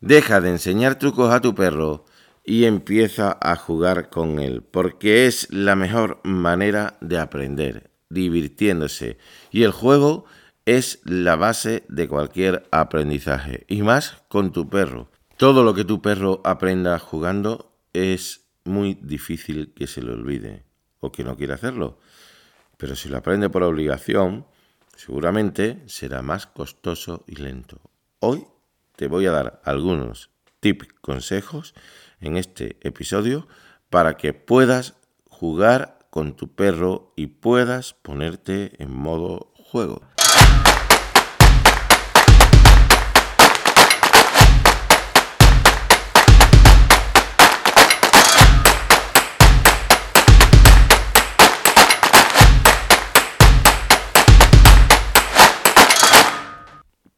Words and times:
Deja 0.00 0.40
de 0.40 0.48
enseñar 0.48 0.98
trucos 0.98 1.30
a 1.30 1.40
tu 1.40 1.54
perro 1.54 2.06
y 2.42 2.64
empieza 2.64 3.36
a 3.40 3.54
jugar 3.54 4.08
con 4.08 4.38
él, 4.38 4.62
porque 4.62 5.26
es 5.26 5.46
la 5.50 5.76
mejor 5.76 6.20
manera 6.24 6.96
de 7.02 7.18
aprender, 7.18 7.90
divirtiéndose. 8.08 9.18
Y 9.50 9.62
el 9.62 9.72
juego 9.72 10.24
es 10.64 11.00
la 11.04 11.36
base 11.36 11.84
de 11.88 12.08
cualquier 12.08 12.66
aprendizaje, 12.70 13.66
y 13.68 13.82
más 13.82 14.22
con 14.28 14.52
tu 14.52 14.70
perro. 14.70 15.10
Todo 15.36 15.64
lo 15.64 15.74
que 15.74 15.84
tu 15.84 16.00
perro 16.00 16.40
aprenda 16.44 16.98
jugando 16.98 17.76
es 17.92 18.46
muy 18.64 18.94
difícil 19.02 19.74
que 19.74 19.86
se 19.86 20.02
le 20.02 20.12
olvide 20.12 20.64
o 21.00 21.12
que 21.12 21.24
no 21.24 21.36
quiera 21.36 21.56
hacerlo. 21.56 21.98
Pero 22.78 22.96
si 22.96 23.10
lo 23.10 23.18
aprende 23.18 23.50
por 23.50 23.62
obligación, 23.62 24.46
seguramente 24.96 25.82
será 25.86 26.22
más 26.22 26.46
costoso 26.46 27.24
y 27.26 27.36
lento. 27.36 27.80
Hoy 28.20 28.46
te 29.00 29.08
voy 29.08 29.24
a 29.24 29.30
dar 29.30 29.62
algunos 29.64 30.28
tips, 30.60 30.88
consejos 31.00 31.74
en 32.20 32.36
este 32.36 32.76
episodio 32.82 33.48
para 33.88 34.18
que 34.18 34.34
puedas 34.34 34.92
jugar 35.24 36.00
con 36.10 36.36
tu 36.36 36.54
perro 36.54 37.14
y 37.16 37.28
puedas 37.28 37.94
ponerte 37.94 38.72
en 38.76 38.94
modo 38.94 39.54
juego. 39.56 40.02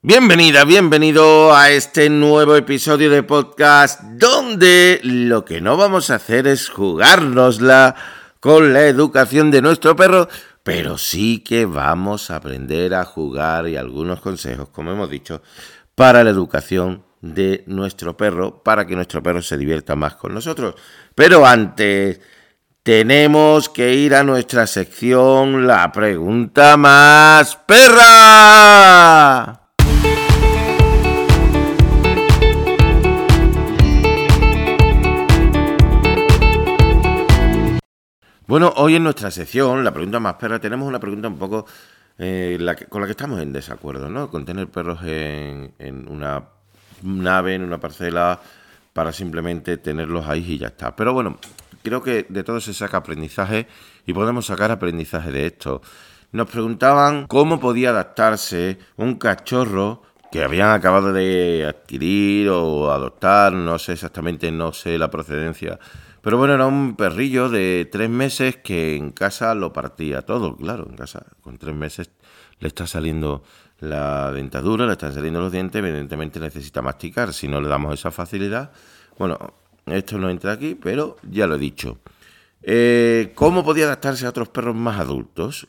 Bienvenida, 0.04 0.64
bienvenido 0.64 1.54
a 1.54 1.70
este 1.70 2.10
nuevo 2.10 2.56
episodio 2.56 3.08
de 3.08 3.22
podcast 3.22 4.02
donde 4.02 4.98
lo 5.04 5.44
que 5.44 5.60
no 5.60 5.76
vamos 5.76 6.10
a 6.10 6.16
hacer 6.16 6.48
es 6.48 6.68
jugárnosla 6.68 7.94
con 8.40 8.72
la 8.72 8.86
educación 8.86 9.52
de 9.52 9.62
nuestro 9.62 9.94
perro, 9.94 10.28
pero 10.64 10.98
sí 10.98 11.38
que 11.38 11.66
vamos 11.66 12.32
a 12.32 12.36
aprender 12.36 12.94
a 12.94 13.04
jugar 13.04 13.68
y 13.68 13.76
algunos 13.76 14.20
consejos, 14.20 14.70
como 14.70 14.90
hemos 14.90 15.08
dicho, 15.08 15.40
para 15.94 16.24
la 16.24 16.30
educación 16.30 17.04
de 17.20 17.62
nuestro 17.68 18.16
perro, 18.16 18.60
para 18.64 18.84
que 18.84 18.96
nuestro 18.96 19.22
perro 19.22 19.40
se 19.40 19.56
divierta 19.56 19.94
más 19.94 20.16
con 20.16 20.34
nosotros. 20.34 20.74
Pero 21.14 21.46
antes 21.46 22.20
tenemos 22.82 23.68
que 23.68 23.94
ir 23.94 24.16
a 24.16 24.24
nuestra 24.24 24.66
sección, 24.66 25.68
la 25.68 25.92
pregunta 25.92 26.76
más 26.76 27.54
perra. 27.54 29.61
Bueno, 38.52 38.70
hoy 38.76 38.96
en 38.96 39.02
nuestra 39.02 39.30
sección, 39.30 39.82
la 39.82 39.94
pregunta 39.94 40.20
más 40.20 40.34
perra, 40.34 40.58
tenemos 40.60 40.86
una 40.86 41.00
pregunta 41.00 41.26
un 41.26 41.38
poco 41.38 41.64
eh, 42.18 42.58
con 42.90 43.00
la 43.00 43.06
que 43.06 43.12
estamos 43.12 43.40
en 43.40 43.50
desacuerdo, 43.50 44.10
¿no? 44.10 44.28
Con 44.28 44.44
tener 44.44 44.68
perros 44.68 45.00
en, 45.04 45.72
una 46.06 46.50
nave, 47.02 47.54
en 47.54 47.62
una 47.62 47.80
parcela, 47.80 48.38
para 48.92 49.10
simplemente 49.10 49.78
tenerlos 49.78 50.28
ahí 50.28 50.44
y 50.46 50.58
ya 50.58 50.66
está. 50.66 50.94
Pero 50.94 51.14
bueno, 51.14 51.38
creo 51.82 52.02
que 52.02 52.26
de 52.28 52.44
todo 52.44 52.60
se 52.60 52.74
saca 52.74 52.98
aprendizaje 52.98 53.68
y 54.04 54.12
podemos 54.12 54.44
sacar 54.44 54.70
aprendizaje 54.70 55.30
de 55.30 55.46
esto. 55.46 55.80
Nos 56.32 56.50
preguntaban 56.50 57.28
cómo 57.28 57.58
podía 57.58 57.88
adaptarse 57.88 58.76
un 58.98 59.14
cachorro 59.14 60.02
que 60.30 60.44
habían 60.44 60.72
acabado 60.72 61.14
de 61.14 61.64
adquirir 61.66 62.50
o 62.50 62.92
adoptar, 62.92 63.54
no 63.54 63.78
sé 63.78 63.94
exactamente, 63.94 64.52
no 64.52 64.74
sé 64.74 64.98
la 64.98 65.10
procedencia 65.10 65.78
pero 66.22 66.38
bueno, 66.38 66.54
era 66.54 66.66
un 66.66 66.94
perrillo 66.94 67.48
de 67.48 67.88
tres 67.90 68.08
meses 68.08 68.56
que 68.56 68.96
en 68.96 69.10
casa 69.10 69.54
lo 69.54 69.72
partía 69.72 70.22
todo, 70.22 70.56
claro, 70.56 70.86
en 70.88 70.96
casa 70.96 71.26
con 71.40 71.58
tres 71.58 71.74
meses 71.74 72.10
le 72.60 72.68
está 72.68 72.86
saliendo 72.86 73.42
la 73.80 74.30
dentadura, 74.30 74.86
le 74.86 74.92
están 74.92 75.12
saliendo 75.12 75.40
los 75.40 75.50
dientes, 75.50 75.80
evidentemente 75.80 76.38
necesita 76.38 76.80
masticar, 76.80 77.32
si 77.32 77.48
no 77.48 77.60
le 77.60 77.68
damos 77.68 77.94
esa 77.94 78.12
facilidad. 78.12 78.70
Bueno, 79.18 79.54
esto 79.86 80.16
no 80.16 80.30
entra 80.30 80.52
aquí, 80.52 80.76
pero 80.76 81.16
ya 81.28 81.48
lo 81.48 81.56
he 81.56 81.58
dicho. 81.58 81.98
Eh, 82.62 83.32
¿Cómo 83.34 83.64
podía 83.64 83.86
adaptarse 83.86 84.24
a 84.24 84.28
otros 84.28 84.48
perros 84.48 84.76
más 84.76 85.00
adultos? 85.00 85.66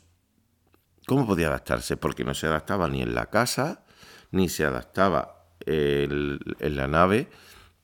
¿Cómo 1.06 1.26
podía 1.26 1.48
adaptarse? 1.48 1.96
Porque 1.96 2.22
no 2.22 2.32
se 2.32 2.46
adaptaba 2.46 2.88
ni 2.88 3.02
en 3.02 3.16
la 3.16 3.26
casa, 3.26 3.84
ni 4.30 4.48
se 4.48 4.64
adaptaba 4.64 5.46
en 5.66 6.38
la 6.60 6.86
nave 6.86 7.28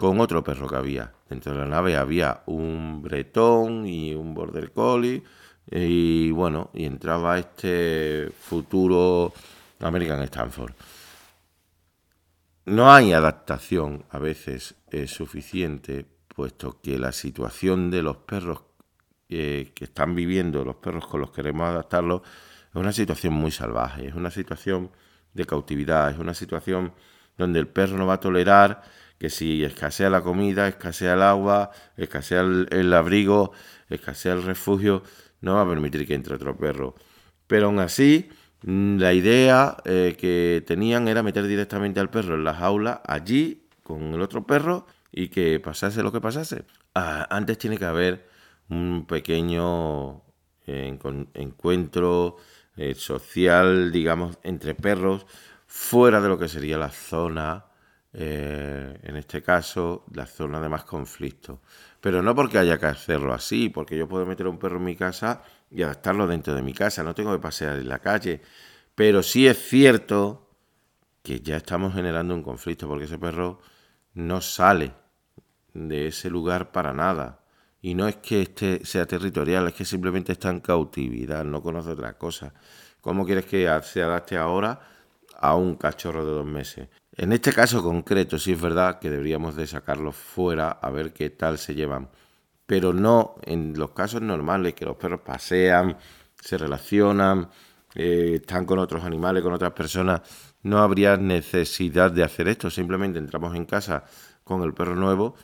con 0.00 0.18
otro 0.18 0.42
perro 0.42 0.66
que 0.66 0.76
había. 0.76 1.12
Dentro 1.28 1.52
de 1.52 1.58
la 1.58 1.66
nave 1.66 1.94
había 1.94 2.42
un 2.46 3.02
bretón 3.02 3.86
y 3.86 4.14
un 4.14 4.32
border 4.32 4.72
collie 4.72 5.22
y 5.70 6.30
bueno, 6.30 6.70
y 6.72 6.86
entraba 6.86 7.38
este 7.38 8.30
futuro 8.40 9.34
American 9.78 10.22
Stanford. 10.22 10.72
No 12.64 12.90
hay 12.90 13.12
adaptación 13.12 14.06
a 14.08 14.18
veces 14.18 14.74
suficiente, 15.06 16.06
puesto 16.34 16.80
que 16.80 16.98
la 16.98 17.12
situación 17.12 17.90
de 17.90 18.02
los 18.02 18.16
perros 18.16 18.62
que 19.28 19.70
están 19.78 20.14
viviendo, 20.14 20.64
los 20.64 20.76
perros 20.76 21.06
con 21.06 21.20
los 21.20 21.30
que 21.30 21.42
queremos 21.42 21.68
adaptarlos, 21.68 22.22
es 22.70 22.74
una 22.74 22.92
situación 22.92 23.34
muy 23.34 23.50
salvaje, 23.50 24.08
es 24.08 24.14
una 24.14 24.30
situación 24.30 24.90
de 25.34 25.44
cautividad, 25.44 26.10
es 26.10 26.18
una 26.18 26.32
situación 26.32 26.94
donde 27.36 27.60
el 27.60 27.68
perro 27.68 27.98
no 27.98 28.06
va 28.06 28.14
a 28.14 28.20
tolerar 28.20 28.82
que 29.20 29.28
si 29.28 29.62
escasea 29.64 30.08
la 30.08 30.22
comida, 30.22 30.66
escasea 30.66 31.12
el 31.12 31.20
agua, 31.20 31.70
escasea 31.98 32.40
el, 32.40 32.92
abrigo, 32.94 33.52
escasea 33.90 34.32
el 34.32 34.42
refugio, 34.42 35.02
no 35.42 35.56
va 35.56 35.62
a 35.62 35.68
permitir 35.68 36.06
que 36.06 36.14
entre 36.14 36.36
otro 36.36 36.56
perro. 36.56 36.94
Pero 37.46 37.66
aún 37.66 37.80
así, 37.80 38.30
mm, 38.62 38.96
la 38.98 39.12
idea 39.12 39.76
eh, 39.84 40.16
que 40.18 40.64
tenían 40.66 41.06
era 41.06 41.22
meter 41.22 41.46
directamente 41.46 42.00
al 42.00 42.08
perro 42.08 42.34
en 42.34 42.44
la 42.44 42.54
jaula, 42.54 43.02
allí, 43.06 43.68
con 43.82 44.14
el 44.14 44.22
otro 44.22 44.46
perro, 44.46 44.86
y 45.12 45.28
que 45.28 45.60
pasase 45.60 46.02
lo 46.02 46.12
que 46.12 46.22
pasase. 46.22 46.64
Ah, 46.94 47.26
antes 47.30 47.58
tiene 47.58 47.76
que 47.76 47.84
haber 47.84 48.26
un 48.70 49.04
pequeño 49.06 50.22
eh, 50.66 50.98
encuentro 51.34 52.36
eh, 52.76 52.94
social, 52.94 53.92
digamos, 53.92 54.38
entre 54.44 54.74
perros, 54.74 55.26
fuera 55.66 56.22
de 56.22 56.28
lo 56.28 56.38
que 56.38 56.48
sería 56.48 56.78
la 56.78 56.90
zona 56.90 57.66
eh, 58.12 58.98
en 59.02 59.16
este 59.16 59.42
caso, 59.42 60.04
la 60.12 60.26
zona 60.26 60.60
de 60.60 60.68
más 60.68 60.84
conflicto. 60.84 61.60
Pero 62.00 62.22
no 62.22 62.34
porque 62.34 62.58
haya 62.58 62.78
que 62.78 62.86
hacerlo 62.86 63.32
así, 63.32 63.68
porque 63.68 63.96
yo 63.96 64.08
puedo 64.08 64.26
meter 64.26 64.46
un 64.48 64.58
perro 64.58 64.78
en 64.78 64.84
mi 64.84 64.96
casa 64.96 65.42
y 65.70 65.82
adaptarlo 65.82 66.26
dentro 66.26 66.54
de 66.54 66.62
mi 66.62 66.74
casa, 66.74 67.02
no 67.02 67.14
tengo 67.14 67.32
que 67.32 67.38
pasear 67.38 67.78
en 67.78 67.88
la 67.88 68.00
calle. 68.00 68.40
Pero 68.94 69.22
sí 69.22 69.46
es 69.46 69.58
cierto 69.58 70.48
que 71.22 71.40
ya 71.40 71.56
estamos 71.56 71.94
generando 71.94 72.34
un 72.34 72.42
conflicto, 72.42 72.88
porque 72.88 73.04
ese 73.04 73.18
perro 73.18 73.60
no 74.14 74.40
sale 74.40 74.92
de 75.74 76.08
ese 76.08 76.30
lugar 76.30 76.72
para 76.72 76.92
nada. 76.92 77.40
Y 77.82 77.94
no 77.94 78.08
es 78.08 78.16
que 78.16 78.42
este 78.42 78.84
sea 78.84 79.06
territorial, 79.06 79.68
es 79.68 79.74
que 79.74 79.84
simplemente 79.84 80.32
está 80.32 80.50
en 80.50 80.60
cautividad, 80.60 81.44
no 81.44 81.62
conoce 81.62 81.90
otra 81.90 82.18
cosa. 82.18 82.52
¿Cómo 83.00 83.24
quieres 83.24 83.46
que 83.46 83.66
se 83.82 84.02
adapte 84.02 84.36
ahora 84.36 84.80
a 85.38 85.54
un 85.54 85.76
cachorro 85.76 86.24
de 86.24 86.32
dos 86.32 86.46
meses? 86.46 86.88
En 87.20 87.34
este 87.34 87.52
caso 87.52 87.82
concreto 87.82 88.38
sí 88.38 88.52
es 88.52 88.60
verdad 88.62 88.98
que 88.98 89.10
deberíamos 89.10 89.54
de 89.54 89.66
sacarlos 89.66 90.16
fuera 90.16 90.70
a 90.70 90.88
ver 90.88 91.12
qué 91.12 91.28
tal 91.28 91.58
se 91.58 91.74
llevan, 91.74 92.08
pero 92.64 92.94
no 92.94 93.34
en 93.42 93.74
los 93.76 93.90
casos 93.90 94.22
normales 94.22 94.72
que 94.72 94.86
los 94.86 94.96
perros 94.96 95.20
pasean, 95.20 95.98
se 96.40 96.56
relacionan, 96.56 97.50
eh, 97.94 98.36
están 98.36 98.64
con 98.64 98.78
otros 98.78 99.04
animales, 99.04 99.42
con 99.42 99.52
otras 99.52 99.72
personas, 99.72 100.22
no 100.62 100.78
habría 100.78 101.18
necesidad 101.18 102.10
de 102.10 102.24
hacer 102.24 102.48
esto, 102.48 102.70
simplemente 102.70 103.18
entramos 103.18 103.54
en 103.54 103.66
casa 103.66 104.04
con 104.42 104.62
el 104.62 104.72
perro 104.72 104.96
nuevo 104.96 105.34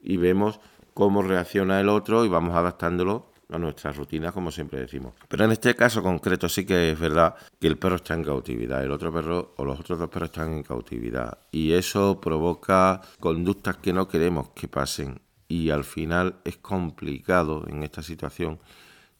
y 0.00 0.16
vemos 0.16 0.58
cómo 0.94 1.20
reacciona 1.20 1.82
el 1.82 1.90
otro 1.90 2.24
y 2.24 2.30
vamos 2.30 2.56
adaptándolo 2.56 3.30
a 3.48 3.58
nuestra 3.58 3.92
rutina, 3.92 4.32
como 4.32 4.50
siempre 4.50 4.80
decimos. 4.80 5.14
Pero 5.28 5.44
en 5.44 5.52
este 5.52 5.74
caso 5.74 6.02
concreto 6.02 6.48
sí 6.48 6.66
que 6.66 6.92
es 6.92 6.98
verdad 6.98 7.34
que 7.60 7.66
el 7.66 7.78
perro 7.78 7.96
está 7.96 8.14
en 8.14 8.24
cautividad, 8.24 8.82
el 8.82 8.90
otro 8.90 9.12
perro 9.12 9.54
o 9.56 9.64
los 9.64 9.78
otros 9.78 9.98
dos 9.98 10.08
perros 10.08 10.30
están 10.30 10.52
en 10.52 10.62
cautividad 10.62 11.38
y 11.50 11.72
eso 11.72 12.20
provoca 12.20 13.00
conductas 13.20 13.76
que 13.76 13.92
no 13.92 14.08
queremos 14.08 14.50
que 14.50 14.68
pasen 14.68 15.20
y 15.48 15.70
al 15.70 15.84
final 15.84 16.36
es 16.44 16.56
complicado 16.56 17.64
en 17.68 17.82
esta 17.82 18.02
situación 18.02 18.58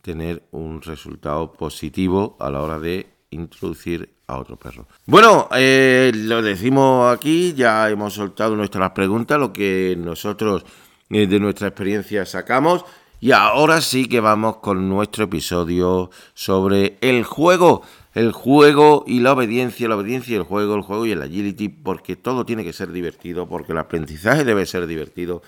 tener 0.02 0.44
un 0.52 0.82
resultado 0.82 1.52
positivo 1.52 2.36
a 2.40 2.50
la 2.50 2.62
hora 2.62 2.78
de 2.78 3.06
introducir 3.30 4.16
a 4.26 4.38
otro 4.38 4.56
perro. 4.56 4.86
Bueno, 5.06 5.48
eh, 5.56 6.12
lo 6.14 6.42
decimos 6.42 7.14
aquí, 7.14 7.54
ya 7.54 7.88
hemos 7.88 8.14
soltado 8.14 8.56
nuestras 8.56 8.90
preguntas, 8.90 9.38
lo 9.38 9.52
que 9.52 9.96
nosotros 9.98 10.64
eh, 11.10 11.26
de 11.26 11.40
nuestra 11.40 11.68
experiencia 11.68 12.24
sacamos. 12.26 12.84
Y 13.18 13.32
ahora 13.32 13.80
sí 13.80 14.06
que 14.06 14.20
vamos 14.20 14.58
con 14.58 14.88
nuestro 14.88 15.24
episodio 15.24 16.10
sobre 16.34 16.98
el 17.00 17.24
juego. 17.24 17.82
el 18.14 18.32
juego 18.32 19.04
y 19.06 19.20
la 19.20 19.32
obediencia, 19.32 19.88
la 19.88 19.96
obediencia 19.96 20.32
y 20.32 20.36
el 20.36 20.42
juego, 20.42 20.74
el 20.74 20.80
juego 20.80 21.04
y 21.04 21.12
el 21.12 21.20
agility, 21.20 21.68
porque 21.68 22.16
todo 22.16 22.46
tiene 22.46 22.64
que 22.64 22.72
ser 22.72 22.90
divertido, 22.90 23.46
porque 23.46 23.72
el 23.72 23.78
aprendizaje 23.78 24.42
debe 24.42 24.64
ser 24.64 24.86
divertido 24.86 25.42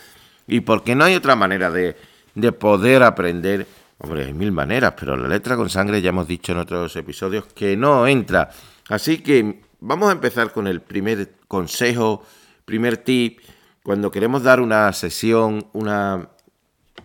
y 0.47 0.61
porque 0.61 0.95
no 0.95 1.05
hay 1.05 1.15
otra 1.15 1.35
manera 1.35 1.71
de, 1.71 1.97
de 2.35 2.53
poder 2.53 3.03
aprender. 3.03 3.67
Hombre, 3.99 4.27
hay 4.27 4.35
mil 4.35 4.53
maneras, 4.53 4.95
pero 4.99 5.17
la 5.17 5.29
letra 5.29 5.57
con 5.57 5.71
sangre 5.71 6.03
ya 6.03 6.11
hemos 6.11 6.29
dicho 6.29 6.53
en 6.53 6.59
otros 6.59 6.95
episodios 6.97 7.47
que 7.55 7.77
no 7.77 8.07
entra. 8.07 8.51
Así 8.89 9.19
que 9.19 9.61
vamos 9.81 10.11
a 10.11 10.13
empezar 10.13 10.53
con 10.53 10.67
el 10.67 10.81
primer 10.81 11.37
consejo, 11.49 12.23
primer 12.65 12.99
tip. 12.99 13.41
Cuando 13.83 14.11
queremos 14.11 14.43
dar 14.43 14.61
una 14.61 14.93
sesión, 14.93 15.67
una, 15.73 16.29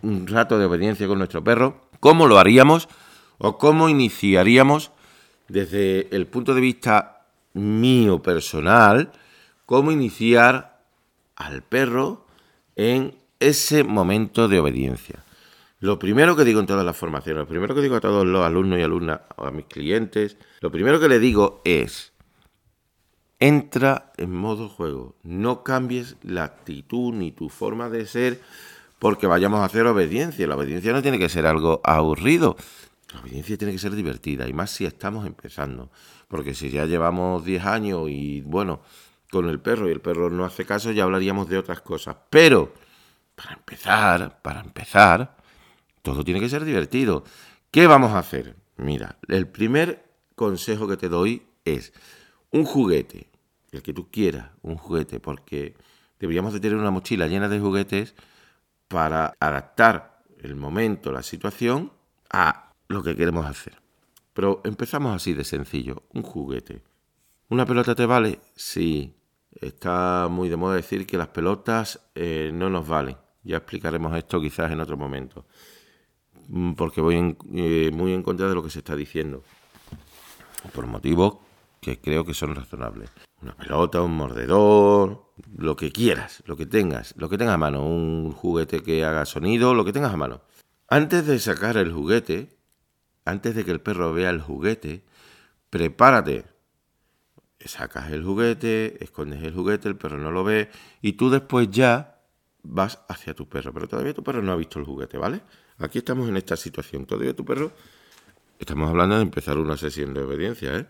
un 0.04 0.26
rato 0.26 0.58
de 0.58 0.66
obediencia 0.66 1.06
con 1.06 1.18
nuestro 1.18 1.42
perro, 1.42 1.88
¿cómo 2.00 2.26
lo 2.26 2.38
haríamos 2.38 2.88
o 3.38 3.58
cómo 3.58 3.88
iniciaríamos 3.88 4.92
desde 5.48 6.14
el 6.14 6.26
punto 6.26 6.54
de 6.54 6.60
vista 6.60 7.26
mío 7.54 8.22
personal, 8.22 9.12
cómo 9.66 9.92
iniciar 9.92 10.82
al 11.36 11.62
perro 11.62 12.26
en 12.76 13.14
ese 13.40 13.84
momento 13.84 14.48
de 14.48 14.58
obediencia. 14.58 15.24
Lo 15.80 15.98
primero 15.98 16.34
que 16.34 16.44
digo 16.44 16.60
en 16.60 16.66
todas 16.66 16.84
las 16.84 16.96
formaciones, 16.96 17.40
lo 17.40 17.48
primero 17.48 17.74
que 17.74 17.82
digo 17.82 17.96
a 17.96 18.00
todos 18.00 18.26
los 18.26 18.44
alumnos 18.44 18.78
y 18.78 18.82
alumnas, 18.82 19.20
a 19.36 19.50
mis 19.50 19.66
clientes, 19.66 20.38
lo 20.60 20.70
primero 20.70 20.98
que 20.98 21.08
le 21.08 21.18
digo 21.18 21.60
es, 21.64 22.12
entra 23.38 24.12
en 24.16 24.34
modo 24.34 24.68
juego, 24.68 25.16
no 25.22 25.62
cambies 25.62 26.16
la 26.22 26.44
actitud 26.44 27.12
ni 27.12 27.32
tu 27.32 27.50
forma 27.50 27.90
de 27.90 28.06
ser 28.06 28.40
porque 29.04 29.26
vayamos 29.26 29.60
a 29.60 29.66
hacer 29.66 29.84
obediencia. 29.86 30.46
La 30.46 30.56
obediencia 30.56 30.90
no 30.94 31.02
tiene 31.02 31.18
que 31.18 31.28
ser 31.28 31.44
algo 31.44 31.82
aburrido, 31.84 32.56
la 33.12 33.20
obediencia 33.20 33.58
tiene 33.58 33.74
que 33.74 33.78
ser 33.78 33.94
divertida, 33.94 34.48
y 34.48 34.54
más 34.54 34.70
si 34.70 34.86
estamos 34.86 35.26
empezando. 35.26 35.90
Porque 36.26 36.54
si 36.54 36.70
ya 36.70 36.86
llevamos 36.86 37.44
10 37.44 37.66
años 37.66 38.08
y 38.08 38.40
bueno, 38.40 38.80
con 39.30 39.50
el 39.50 39.60
perro 39.60 39.90
y 39.90 39.92
el 39.92 40.00
perro 40.00 40.30
no 40.30 40.46
hace 40.46 40.64
caso, 40.64 40.90
ya 40.90 41.04
hablaríamos 41.04 41.50
de 41.50 41.58
otras 41.58 41.82
cosas. 41.82 42.16
Pero, 42.30 42.72
para 43.34 43.52
empezar, 43.52 44.40
para 44.40 44.60
empezar, 44.60 45.36
todo 46.00 46.24
tiene 46.24 46.40
que 46.40 46.48
ser 46.48 46.64
divertido. 46.64 47.24
¿Qué 47.70 47.86
vamos 47.86 48.12
a 48.12 48.20
hacer? 48.20 48.56
Mira, 48.78 49.18
el 49.28 49.46
primer 49.48 50.02
consejo 50.34 50.88
que 50.88 50.96
te 50.96 51.10
doy 51.10 51.42
es 51.66 51.92
un 52.52 52.64
juguete, 52.64 53.28
el 53.70 53.82
que 53.82 53.92
tú 53.92 54.10
quieras, 54.10 54.52
un 54.62 54.78
juguete, 54.78 55.20
porque 55.20 55.76
deberíamos 56.18 56.54
de 56.54 56.60
tener 56.60 56.78
una 56.78 56.90
mochila 56.90 57.26
llena 57.26 57.50
de 57.50 57.60
juguetes 57.60 58.14
para 58.94 59.34
adaptar 59.40 60.22
el 60.38 60.54
momento, 60.54 61.10
la 61.10 61.24
situación 61.24 61.90
a 62.30 62.70
lo 62.86 63.02
que 63.02 63.16
queremos 63.16 63.44
hacer. 63.44 63.82
Pero 64.32 64.60
empezamos 64.62 65.16
así 65.16 65.34
de 65.34 65.42
sencillo, 65.42 66.04
un 66.12 66.22
juguete. 66.22 66.80
¿Una 67.48 67.66
pelota 67.66 67.96
te 67.96 68.06
vale? 68.06 68.38
Sí. 68.54 69.12
Está 69.60 70.28
muy 70.30 70.48
de 70.48 70.56
moda 70.56 70.76
decir 70.76 71.08
que 71.08 71.18
las 71.18 71.26
pelotas 71.26 72.08
eh, 72.14 72.52
no 72.54 72.70
nos 72.70 72.86
valen. 72.86 73.16
Ya 73.42 73.56
explicaremos 73.56 74.16
esto 74.16 74.40
quizás 74.40 74.70
en 74.70 74.78
otro 74.78 74.96
momento. 74.96 75.44
Mm, 76.46 76.74
porque 76.74 77.00
voy 77.00 77.36
eh, 77.52 77.90
muy 77.92 78.12
en 78.12 78.22
contra 78.22 78.48
de 78.48 78.54
lo 78.54 78.62
que 78.62 78.70
se 78.70 78.78
está 78.78 78.94
diciendo. 78.94 79.42
Por 80.72 80.86
motivos 80.86 81.38
que 81.80 82.00
creo 82.00 82.24
que 82.24 82.32
son 82.32 82.54
razonables. 82.54 83.10
Una 83.44 83.54
pelota, 83.54 84.00
un 84.00 84.16
mordedor, 84.16 85.30
lo 85.54 85.76
que 85.76 85.92
quieras, 85.92 86.42
lo 86.46 86.56
que 86.56 86.64
tengas, 86.64 87.12
lo 87.18 87.28
que 87.28 87.36
tengas 87.36 87.56
a 87.56 87.58
mano. 87.58 87.86
Un 87.86 88.32
juguete 88.32 88.82
que 88.82 89.04
haga 89.04 89.26
sonido, 89.26 89.74
lo 89.74 89.84
que 89.84 89.92
tengas 89.92 90.14
a 90.14 90.16
mano. 90.16 90.40
Antes 90.88 91.26
de 91.26 91.38
sacar 91.38 91.76
el 91.76 91.92
juguete, 91.92 92.56
antes 93.26 93.54
de 93.54 93.66
que 93.66 93.70
el 93.70 93.82
perro 93.82 94.14
vea 94.14 94.30
el 94.30 94.40
juguete, 94.40 95.04
prepárate. 95.68 96.46
Sacas 97.60 98.10
el 98.12 98.24
juguete, 98.24 99.04
escondes 99.04 99.42
el 99.42 99.52
juguete, 99.52 99.88
el 99.88 99.96
perro 99.96 100.16
no 100.16 100.30
lo 100.30 100.42
ve 100.42 100.70
y 101.02 101.12
tú 101.12 101.28
después 101.28 101.68
ya 101.70 102.22
vas 102.62 103.04
hacia 103.10 103.34
tu 103.34 103.46
perro. 103.46 103.74
Pero 103.74 103.88
todavía 103.88 104.14
tu 104.14 104.24
perro 104.24 104.40
no 104.40 104.52
ha 104.52 104.56
visto 104.56 104.78
el 104.78 104.86
juguete, 104.86 105.18
¿vale? 105.18 105.42
Aquí 105.76 105.98
estamos 105.98 106.30
en 106.30 106.38
esta 106.38 106.56
situación. 106.56 107.04
Todavía 107.04 107.36
tu 107.36 107.44
perro... 107.44 107.72
Estamos 108.58 108.88
hablando 108.88 109.16
de 109.16 109.22
empezar 109.22 109.58
una 109.58 109.76
sesión 109.76 110.14
de 110.14 110.22
obediencia, 110.22 110.78
¿eh? 110.78 110.86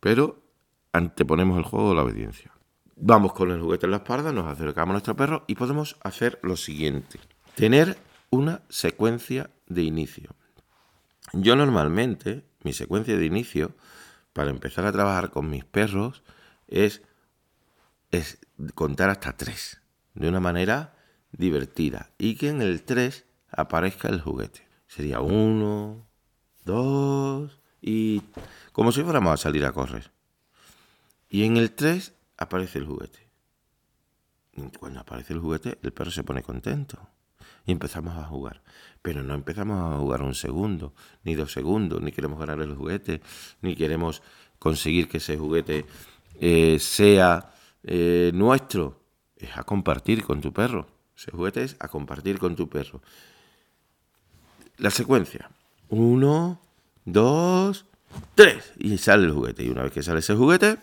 Pero 0.00 0.47
anteponemos 0.92 1.58
el 1.58 1.64
juego 1.64 1.90
de 1.90 1.96
la 1.96 2.02
obediencia. 2.02 2.52
Vamos 2.96 3.32
con 3.32 3.50
el 3.50 3.60
juguete 3.60 3.86
en 3.86 3.92
la 3.92 3.98
espalda, 3.98 4.32
nos 4.32 4.46
acercamos 4.46 4.90
a 4.90 4.94
nuestro 4.94 5.16
perro 5.16 5.44
y 5.46 5.54
podemos 5.54 5.96
hacer 6.02 6.38
lo 6.42 6.56
siguiente. 6.56 7.20
Tener 7.54 7.96
una 8.30 8.62
secuencia 8.68 9.50
de 9.66 9.82
inicio. 9.82 10.34
Yo 11.32 11.56
normalmente, 11.56 12.44
mi 12.62 12.72
secuencia 12.72 13.16
de 13.16 13.24
inicio, 13.24 13.76
para 14.32 14.50
empezar 14.50 14.84
a 14.84 14.92
trabajar 14.92 15.30
con 15.30 15.48
mis 15.48 15.64
perros, 15.64 16.22
es, 16.66 17.02
es 18.10 18.38
contar 18.74 19.10
hasta 19.10 19.36
tres, 19.36 19.80
de 20.14 20.28
una 20.28 20.40
manera 20.40 20.96
divertida, 21.32 22.10
y 22.18 22.36
que 22.36 22.48
en 22.48 22.62
el 22.62 22.82
tres 22.82 23.26
aparezca 23.50 24.08
el 24.08 24.20
juguete. 24.20 24.66
Sería 24.86 25.20
uno, 25.20 26.08
dos, 26.64 27.60
y 27.80 28.22
como 28.72 28.92
si 28.92 29.02
fuéramos 29.02 29.32
a 29.32 29.36
salir 29.36 29.64
a 29.64 29.72
correr. 29.72 30.10
Y 31.28 31.44
en 31.44 31.56
el 31.56 31.72
tres 31.72 32.12
aparece 32.36 32.78
el 32.78 32.86
juguete. 32.86 33.28
Cuando 34.78 35.00
aparece 35.00 35.34
el 35.34 35.40
juguete, 35.40 35.78
el 35.82 35.92
perro 35.92 36.10
se 36.10 36.24
pone 36.24 36.42
contento 36.42 36.98
y 37.66 37.72
empezamos 37.72 38.16
a 38.16 38.24
jugar. 38.24 38.62
Pero 39.02 39.22
no 39.22 39.34
empezamos 39.34 39.94
a 39.94 39.98
jugar 39.98 40.22
un 40.22 40.34
segundo, 40.34 40.94
ni 41.22 41.34
dos 41.34 41.52
segundos, 41.52 42.00
ni 42.02 42.12
queremos 42.12 42.38
ganar 42.38 42.60
el 42.60 42.74
juguete, 42.74 43.20
ni 43.60 43.76
queremos 43.76 44.22
conseguir 44.58 45.08
que 45.08 45.18
ese 45.18 45.36
juguete 45.36 45.86
eh, 46.40 46.78
sea 46.80 47.52
eh, 47.84 48.32
nuestro. 48.34 49.00
Es 49.36 49.56
a 49.56 49.62
compartir 49.62 50.24
con 50.24 50.40
tu 50.40 50.52
perro. 50.52 50.88
Ese 51.16 51.30
juguete 51.30 51.62
es 51.62 51.76
a 51.78 51.88
compartir 51.88 52.38
con 52.38 52.56
tu 52.56 52.68
perro. 52.68 53.02
La 54.78 54.90
secuencia. 54.90 55.50
Uno, 55.90 56.60
dos, 57.04 57.84
tres. 58.34 58.72
Y 58.78 58.98
sale 58.98 59.26
el 59.26 59.32
juguete. 59.32 59.62
Y 59.62 59.68
una 59.68 59.82
vez 59.82 59.92
que 59.92 60.02
sale 60.02 60.20
ese 60.20 60.34
juguete, 60.34 60.78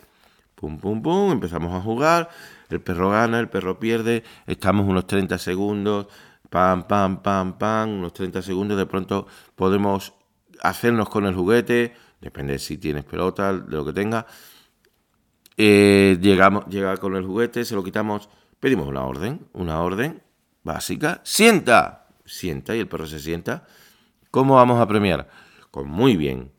pum, 0.56 0.78
pum, 0.78 1.02
pum, 1.02 1.31
empezamos 1.31 1.74
a 1.74 1.81
jugar. 1.81 2.30
El 2.69 2.81
perro 2.81 3.12
gana, 3.12 3.40
el 3.40 3.50
perro 3.50 3.80
pierde. 3.80 4.24
Estamos 4.48 4.88
unos 4.88 5.06
30 5.06 5.38
segundos 5.38 6.07
pam, 6.56 6.88
pam, 6.88 7.22
pam, 7.22 7.57
pam, 7.57 7.90
unos 8.00 8.13
30 8.13 8.42
segundos, 8.42 8.78
de 8.78 8.86
pronto 8.86 9.28
podemos 9.56 10.13
hacernos 10.62 11.10
con 11.10 11.25
el 11.25 11.36
juguete, 11.36 11.94
depende 12.22 12.60
si 12.60 12.78
tienes 12.78 13.04
pelota, 13.04 13.52
de 13.52 13.75
lo 13.75 13.86
que 13.86 13.92
tenga. 13.92 14.25
Eh, 15.57 16.18
llegamos, 16.22 16.66
llega 16.68 16.96
con 16.96 17.16
el 17.18 17.25
juguete, 17.25 17.66
se 17.66 17.75
lo 17.75 17.84
quitamos, 17.84 18.30
pedimos 18.60 18.88
una 18.88 19.04
orden, 19.04 19.46
una 19.52 19.81
orden 19.81 20.22
básica, 20.63 21.19
sienta, 21.24 22.07
sienta 22.26 22.74
y 22.74 22.80
el 22.80 22.88
perro 22.88 23.06
se 23.06 23.19
sienta. 23.19 23.66
¿Cómo 24.31 24.56
vamos 24.56 24.80
a 24.80 24.88
premiar? 24.88 25.28
Con 25.71 25.90
muy 25.90 26.16
bien. 26.16 26.55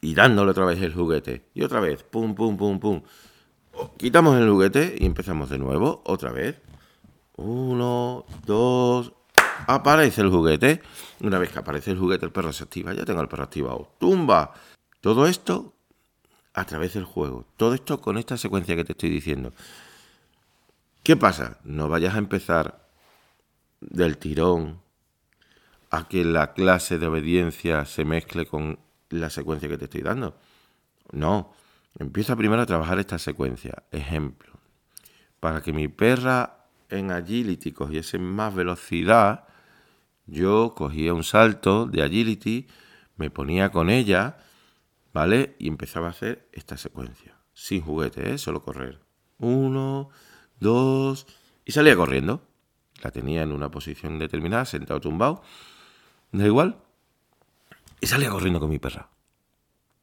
Y 0.00 0.14
dándole 0.14 0.50
otra 0.50 0.64
vez 0.64 0.80
el 0.82 0.94
juguete. 0.94 1.48
Y 1.54 1.62
otra 1.62 1.80
vez, 1.80 2.02
pum, 2.02 2.34
pum, 2.34 2.56
pum, 2.56 2.80
pum. 2.80 3.02
Quitamos 3.96 4.36
el 4.38 4.48
juguete 4.48 4.96
y 4.98 5.06
empezamos 5.06 5.50
de 5.50 5.58
nuevo, 5.58 6.02
otra 6.04 6.32
vez. 6.32 6.60
Uno, 7.36 8.24
dos. 8.46 9.12
Aparece 9.66 10.22
el 10.22 10.30
juguete. 10.30 10.82
Una 11.20 11.38
vez 11.38 11.50
que 11.50 11.58
aparece 11.58 11.92
el 11.92 11.98
juguete, 11.98 12.26
el 12.26 12.32
perro 12.32 12.52
se 12.52 12.64
activa. 12.64 12.92
Ya 12.92 13.04
tengo 13.04 13.20
el 13.20 13.28
perro 13.28 13.44
activado. 13.44 13.88
¡Tumba! 13.98 14.54
Todo 15.00 15.26
esto 15.26 15.74
a 16.54 16.64
través 16.64 16.94
del 16.94 17.04
juego. 17.04 17.46
Todo 17.56 17.74
esto 17.74 18.00
con 18.00 18.18
esta 18.18 18.36
secuencia 18.36 18.76
que 18.76 18.84
te 18.84 18.92
estoy 18.92 19.10
diciendo. 19.10 19.52
¿Qué 21.02 21.16
pasa? 21.16 21.58
No 21.64 21.88
vayas 21.88 22.14
a 22.14 22.18
empezar 22.18 22.88
del 23.80 24.18
tirón 24.18 24.80
a 25.90 26.08
que 26.08 26.24
la 26.24 26.52
clase 26.52 26.98
de 26.98 27.06
obediencia 27.06 27.84
se 27.84 28.04
mezcle 28.04 28.46
con 28.46 28.78
la 29.12 29.30
secuencia 29.30 29.68
que 29.68 29.78
te 29.78 29.84
estoy 29.84 30.02
dando. 30.02 30.36
No. 31.12 31.52
Empieza 31.98 32.36
primero 32.36 32.62
a 32.62 32.66
trabajar 32.66 32.98
esta 32.98 33.18
secuencia. 33.18 33.84
Ejemplo. 33.90 34.52
Para 35.40 35.60
que 35.62 35.72
mi 35.72 35.88
perra 35.88 36.66
en 36.88 37.10
agility 37.10 37.72
cogiese 37.72 38.18
más 38.18 38.54
velocidad, 38.54 39.44
yo 40.26 40.74
cogía 40.74 41.14
un 41.14 41.24
salto 41.24 41.86
de 41.86 42.02
agility, 42.02 42.66
me 43.16 43.30
ponía 43.30 43.70
con 43.70 43.90
ella, 43.90 44.38
¿vale? 45.12 45.56
Y 45.58 45.68
empezaba 45.68 46.06
a 46.08 46.10
hacer 46.10 46.48
esta 46.52 46.76
secuencia. 46.76 47.36
Sin 47.52 47.82
juguete, 47.82 48.32
¿eh? 48.32 48.38
Solo 48.38 48.62
correr. 48.62 49.00
Uno, 49.38 50.10
dos, 50.60 51.26
y 51.64 51.72
salía 51.72 51.96
corriendo. 51.96 52.42
La 53.02 53.10
tenía 53.10 53.42
en 53.42 53.52
una 53.52 53.70
posición 53.70 54.18
determinada, 54.18 54.64
sentado 54.64 55.00
tumbado. 55.00 55.42
Da 56.30 56.46
igual. 56.46 56.81
Y 58.02 58.08
salía 58.08 58.30
corriendo 58.30 58.58
con 58.58 58.68
mi 58.68 58.80
perra. 58.80 59.08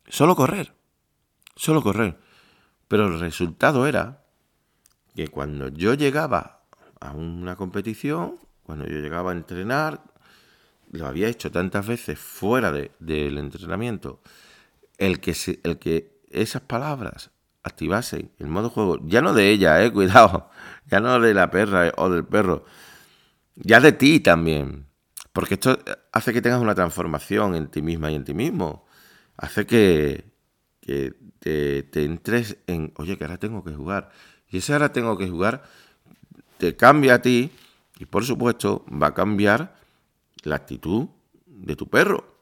Solo 0.07 0.33
correr. 0.33 0.73
Solo 1.53 1.83
correr. 1.83 2.17
Pero 2.87 3.07
el 3.07 3.19
resultado 3.19 3.85
era 3.85 4.23
que 5.13 5.27
cuando 5.27 5.67
yo 5.67 5.93
llegaba 5.95 6.63
a 7.01 7.11
una 7.11 7.57
competición, 7.57 8.39
cuando 8.63 8.87
yo 8.87 8.99
llegaba 8.99 9.31
a 9.31 9.35
entrenar, 9.35 10.01
lo 10.91 11.07
había 11.07 11.27
hecho 11.27 11.51
tantas 11.51 11.85
veces 11.85 12.17
fuera 12.17 12.71
del 12.71 13.37
entrenamiento, 13.37 14.21
el 14.97 15.19
que, 15.19 15.35
el 15.63 15.77
que 15.77 16.21
esas 16.29 16.61
palabras 16.61 17.31
activasen 17.63 18.31
el 18.39 18.47
modo 18.47 18.69
juego, 18.69 18.97
ya 19.03 19.21
no 19.21 19.33
de 19.33 19.49
ella, 19.49 19.83
eh, 19.83 19.91
cuidado, 19.91 20.49
ya 20.87 21.01
no 21.01 21.19
de 21.19 21.33
la 21.33 21.51
perra 21.51 21.91
o 21.97 22.09
del 22.09 22.23
perro, 22.23 22.63
ya 23.55 23.81
de 23.81 23.91
ti 23.91 24.21
también. 24.21 24.88
Porque 25.39 25.53
esto 25.53 25.79
hace 26.11 26.33
que 26.33 26.41
tengas 26.41 26.59
una 26.59 26.75
transformación 26.75 27.55
en 27.55 27.69
ti 27.69 27.81
misma 27.81 28.11
y 28.11 28.15
en 28.15 28.25
ti 28.25 28.33
mismo. 28.33 28.85
Hace 29.37 29.65
que, 29.65 30.25
te, 31.39 32.03
entres 32.03 32.57
en, 32.67 32.91
oye, 32.97 33.17
que 33.17 33.23
ahora 33.23 33.37
tengo 33.37 33.63
que 33.63 33.71
jugar. 33.71 34.11
Y 34.49 34.57
ese 34.57 34.73
ahora 34.73 34.91
tengo 34.91 35.17
que 35.17 35.29
jugar 35.29 35.63
te 36.57 36.75
cambia 36.75 37.13
a 37.13 37.21
ti 37.21 37.51
y 37.99 38.05
por 38.05 38.25
supuesto 38.25 38.83
va 38.91 39.07
a 39.07 39.13
cambiar 39.13 39.77
la 40.43 40.57
actitud 40.57 41.07
de 41.45 41.77
tu 41.77 41.87
perro. 41.87 42.35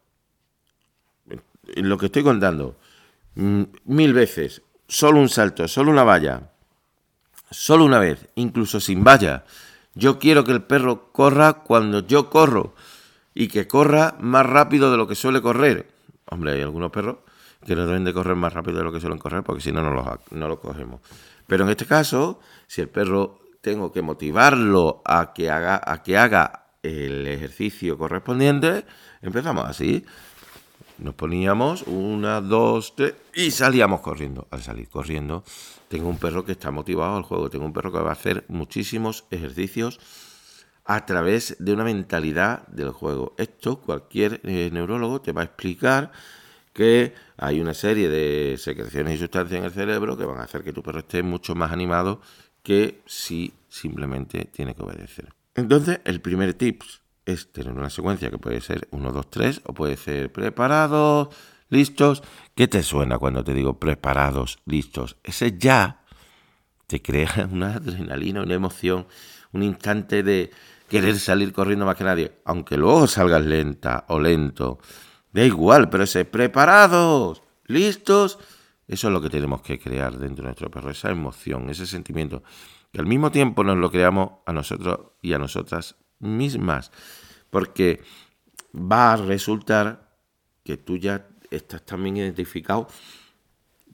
Lo 1.75 1.99
que 1.99 2.07
estoy 2.07 2.23
contando, 2.23 2.79
mm, 3.35 3.61
mil 3.85 4.13
veces, 4.13 4.63
solo 4.87 5.19
un 5.19 5.29
salto, 5.29 5.67
solo 5.67 5.91
una 5.91 6.03
valla, 6.03 6.49
solo 7.51 7.85
una 7.85 7.99
vez, 7.99 8.27
incluso 8.33 8.79
sin 8.79 9.03
valla. 9.03 9.45
Yo 9.97 10.19
quiero 10.19 10.43
que 10.43 10.51
el 10.51 10.61
perro 10.61 11.11
corra 11.11 11.63
cuando 11.63 12.05
yo 12.05 12.29
corro 12.29 12.75
y 13.33 13.47
que 13.47 13.67
corra 13.67 14.15
más 14.19 14.45
rápido 14.45 14.91
de 14.91 14.97
lo 14.97 15.07
que 15.07 15.15
suele 15.15 15.41
correr. 15.41 15.87
Hombre, 16.29 16.51
hay 16.53 16.61
algunos 16.61 16.91
perros 16.91 17.17
que 17.65 17.75
no 17.75 17.87
deben 17.87 18.03
de 18.03 18.13
correr 18.13 18.35
más 18.35 18.53
rápido 18.53 18.77
de 18.77 18.83
lo 18.83 18.91
que 18.91 18.99
suelen 18.99 19.17
correr 19.17 19.41
porque 19.41 19.61
si 19.61 19.71
no, 19.71 19.81
no 19.81 19.89
los, 19.89 20.05
no 20.29 20.47
los 20.47 20.59
cogemos. 20.59 21.01
Pero 21.47 21.63
en 21.63 21.71
este 21.71 21.87
caso, 21.87 22.39
si 22.67 22.81
el 22.81 22.89
perro 22.89 23.39
tengo 23.61 23.91
que 23.91 24.03
motivarlo 24.03 25.01
a 25.03 25.33
que 25.33 25.49
haga, 25.49 25.81
a 25.83 26.03
que 26.03 26.15
haga 26.15 26.67
el 26.83 27.25
ejercicio 27.25 27.97
correspondiente, 27.97 28.85
empezamos 29.23 29.65
así. 29.65 30.05
Nos 30.99 31.13
poníamos 31.13 31.83
una, 31.83 32.41
dos, 32.41 32.95
tres 32.95 33.13
y 33.35 33.51
salíamos 33.51 34.01
corriendo. 34.01 34.47
Al 34.51 34.61
salir 34.61 34.89
corriendo, 34.89 35.43
tengo 35.87 36.09
un 36.09 36.17
perro 36.17 36.43
que 36.43 36.53
está 36.53 36.71
motivado 36.71 37.17
al 37.17 37.23
juego, 37.23 37.49
tengo 37.49 37.65
un 37.65 37.73
perro 37.73 37.91
que 37.91 37.99
va 37.99 38.09
a 38.09 38.13
hacer 38.13 38.45
muchísimos 38.47 39.25
ejercicios 39.29 39.99
a 40.85 41.05
través 41.05 41.55
de 41.59 41.73
una 41.73 41.83
mentalidad 41.83 42.65
del 42.67 42.91
juego. 42.91 43.35
Esto 43.37 43.79
cualquier 43.81 44.41
eh, 44.43 44.69
neurólogo 44.71 45.21
te 45.21 45.33
va 45.33 45.41
a 45.41 45.45
explicar 45.45 46.11
que 46.73 47.13
hay 47.37 47.59
una 47.59 47.73
serie 47.73 48.07
de 48.07 48.57
secreciones 48.57 49.15
y 49.15 49.17
sustancias 49.17 49.59
en 49.59 49.65
el 49.65 49.71
cerebro 49.71 50.17
que 50.17 50.25
van 50.25 50.39
a 50.39 50.43
hacer 50.43 50.63
que 50.63 50.73
tu 50.73 50.81
perro 50.81 50.99
esté 50.99 51.23
mucho 51.23 51.55
más 51.55 51.71
animado 51.71 52.21
que 52.63 53.01
si 53.05 53.53
simplemente 53.67 54.45
tiene 54.45 54.75
que 54.75 54.83
obedecer. 54.83 55.33
Entonces, 55.55 55.99
el 56.05 56.21
primer 56.21 56.53
tip 56.53 56.83
es 57.27 57.51
tener 57.51 57.73
una 57.73 57.89
secuencia 57.89 58.31
que 58.31 58.37
puede 58.37 58.61
ser 58.61 58.87
1, 58.91 59.11
2, 59.11 59.29
3 59.29 59.61
o 59.65 59.73
puede 59.73 59.97
ser 59.97 60.31
preparados, 60.31 61.27
listos. 61.69 62.23
¿Qué 62.55 62.69
te 62.69 62.81
suena 62.81 63.19
cuando 63.19 63.43
te 63.43 63.53
digo 63.53 63.77
preparados, 63.77 64.59
listos? 64.65 65.17
Ese 65.23 65.57
ya 65.57 66.05
te 66.87 67.01
crea 67.01 67.47
una 67.51 67.75
adrenalina, 67.75 68.41
una 68.41 68.53
emoción, 68.53 69.07
un 69.51 69.61
instante 69.61 70.23
de 70.23 70.51
querer 70.87 71.19
salir 71.19 71.51
corriendo 71.51 71.85
más 71.85 71.97
que 71.97 72.05
nadie, 72.05 72.39
aunque 72.45 72.77
luego 72.77 73.07
salgas 73.07 73.43
lenta 73.43 74.05
o 74.07 74.19
lento. 74.19 74.79
Da 75.33 75.43
igual, 75.43 75.89
pero 75.89 76.05
ese 76.05 76.23
preparados, 76.23 77.43
listos, 77.65 78.39
eso 78.87 79.07
es 79.07 79.13
lo 79.13 79.21
que 79.21 79.29
tenemos 79.29 79.61
que 79.61 79.77
crear 79.77 80.17
dentro 80.17 80.43
de 80.43 80.47
nuestro 80.47 80.71
perro, 80.71 80.91
esa 80.91 81.09
emoción, 81.09 81.69
ese 81.69 81.85
sentimiento, 81.85 82.41
que 82.93 83.01
al 83.01 83.05
mismo 83.05 83.31
tiempo 83.31 83.65
nos 83.65 83.75
lo 83.75 83.91
creamos 83.91 84.39
a 84.45 84.53
nosotros 84.53 85.11
y 85.21 85.33
a 85.33 85.39
nosotras 85.39 85.97
mismas, 86.19 86.91
porque 87.49 88.01
va 88.73 89.13
a 89.13 89.17
resultar 89.17 90.15
que 90.63 90.77
tú 90.77 90.97
ya 90.97 91.27
estás 91.49 91.85
también 91.85 92.17
identificado 92.17 92.87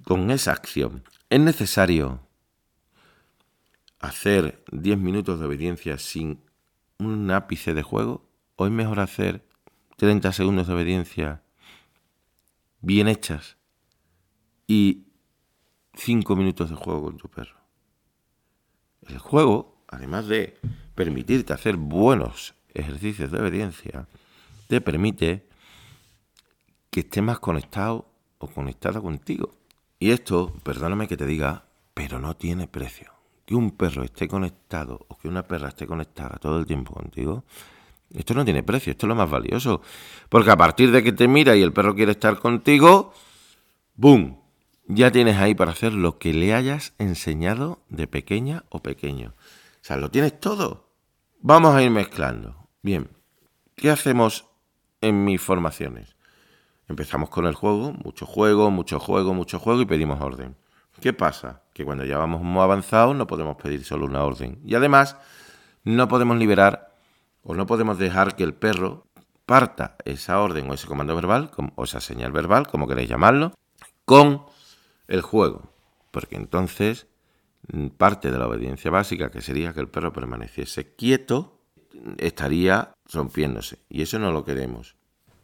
con 0.03 0.31
esa 0.31 0.51
acción. 0.51 1.03
Es 1.29 1.39
necesario 1.39 2.27
hacer 3.99 4.63
10 4.71 4.97
minutos 4.97 5.39
de 5.39 5.45
obediencia 5.45 5.97
sin 5.97 6.41
un 6.97 7.31
ápice 7.31 7.73
de 7.73 7.83
juego 7.83 8.29
o 8.55 8.65
es 8.65 8.71
mejor 8.71 8.99
hacer 8.99 9.45
30 9.97 10.31
segundos 10.33 10.67
de 10.67 10.73
obediencia 10.73 11.43
bien 12.81 13.07
hechas 13.07 13.57
y 14.67 15.07
cinco 15.93 16.35
minutos 16.35 16.69
de 16.69 16.75
juego 16.75 17.03
con 17.03 17.17
tu 17.17 17.29
perro. 17.29 17.55
El 19.07 19.17
juego, 19.17 19.72
además 19.93 20.27
de 20.27 20.57
permitirte 20.95 21.53
hacer 21.53 21.77
buenos 21.77 22.53
ejercicios 22.73 23.31
de 23.31 23.39
obediencia, 23.39 24.07
te 24.67 24.81
permite 24.81 25.47
que 26.89 27.01
estés 27.01 27.23
más 27.23 27.39
conectado 27.39 28.07
o 28.37 28.47
conectada 28.47 29.01
contigo. 29.01 29.55
Y 29.99 30.11
esto, 30.11 30.53
perdóname 30.63 31.07
que 31.07 31.17
te 31.17 31.25
diga, 31.25 31.65
pero 31.93 32.19
no 32.19 32.35
tiene 32.35 32.67
precio. 32.67 33.11
Que 33.45 33.55
un 33.55 33.71
perro 33.71 34.03
esté 34.03 34.27
conectado 34.27 35.05
o 35.07 35.17
que 35.17 35.27
una 35.27 35.43
perra 35.43 35.69
esté 35.69 35.85
conectada 35.85 36.37
todo 36.39 36.59
el 36.59 36.65
tiempo 36.65 36.93
contigo, 36.93 37.43
esto 38.13 38.33
no 38.33 38.45
tiene 38.45 38.63
precio, 38.63 38.91
esto 38.91 39.07
es 39.07 39.09
lo 39.09 39.15
más 39.15 39.29
valioso. 39.29 39.81
Porque 40.29 40.51
a 40.51 40.57
partir 40.57 40.91
de 40.91 41.03
que 41.03 41.11
te 41.11 41.27
mira 41.27 41.55
y 41.55 41.61
el 41.61 41.73
perro 41.73 41.95
quiere 41.95 42.11
estar 42.11 42.39
contigo, 42.39 43.13
¡boom! 43.95 44.43
ya 44.87 45.11
tienes 45.11 45.37
ahí 45.37 45.55
para 45.55 45.71
hacer 45.71 45.93
lo 45.93 46.17
que 46.17 46.33
le 46.33 46.53
hayas 46.53 46.93
enseñado 46.99 47.81
de 47.89 48.07
pequeña 48.07 48.63
o 48.69 48.81
pequeño. 48.81 49.33
O 49.83 49.85
sea, 49.85 49.97
lo 49.97 50.09
tienes 50.09 50.39
todo. 50.39 50.93
Vamos 51.41 51.75
a 51.75 51.83
ir 51.83 51.91
mezclando. 51.91 52.69
Bien, 52.81 53.09
¿qué 53.75 53.91
hacemos 53.91 54.47
en 55.01 55.25
mis 55.25 55.41
formaciones? 55.41 56.15
Empezamos 56.87 57.29
con 57.29 57.47
el 57.47 57.53
juego, 57.53 57.91
mucho 57.91 58.25
juego, 58.25 58.71
mucho 58.71 58.97
juego, 58.97 59.33
mucho 59.33 59.59
juego 59.59 59.81
y 59.81 59.85
pedimos 59.85 60.21
orden. 60.21 60.55
¿Qué 61.01 61.11
pasa? 61.11 61.63
Que 61.73 61.83
cuando 61.83 62.05
ya 62.05 62.17
vamos 62.17 62.41
muy 62.41 62.61
avanzados 62.61 63.13
no 63.13 63.27
podemos 63.27 63.57
pedir 63.57 63.83
solo 63.83 64.05
una 64.05 64.23
orden. 64.23 64.61
Y 64.63 64.73
además 64.75 65.17
no 65.83 66.07
podemos 66.07 66.37
liberar 66.37 66.95
o 67.41 67.53
no 67.53 67.65
podemos 67.65 67.97
dejar 67.97 68.37
que 68.37 68.43
el 68.45 68.53
perro 68.53 69.07
parta 69.45 69.97
esa 70.05 70.39
orden 70.39 70.69
o 70.69 70.75
ese 70.75 70.87
comando 70.87 71.13
verbal 71.13 71.51
o 71.75 71.83
esa 71.83 71.99
señal 71.99 72.31
verbal, 72.31 72.67
como 72.67 72.87
queréis 72.87 73.09
llamarlo, 73.09 73.51
con 74.05 74.45
el 75.09 75.21
juego, 75.21 75.73
porque 76.11 76.37
entonces 76.37 77.07
parte 77.97 78.31
de 78.31 78.37
la 78.37 78.47
obediencia 78.47 78.91
básica, 78.91 79.31
que 79.31 79.41
sería 79.41 79.73
que 79.73 79.79
el 79.79 79.87
perro 79.87 80.11
permaneciese 80.11 80.95
quieto, 80.95 81.59
estaría 82.17 82.93
rompiéndose. 83.11 83.79
Y 83.89 84.01
eso 84.01 84.19
no 84.19 84.31
lo 84.31 84.43
queremos. 84.43 84.95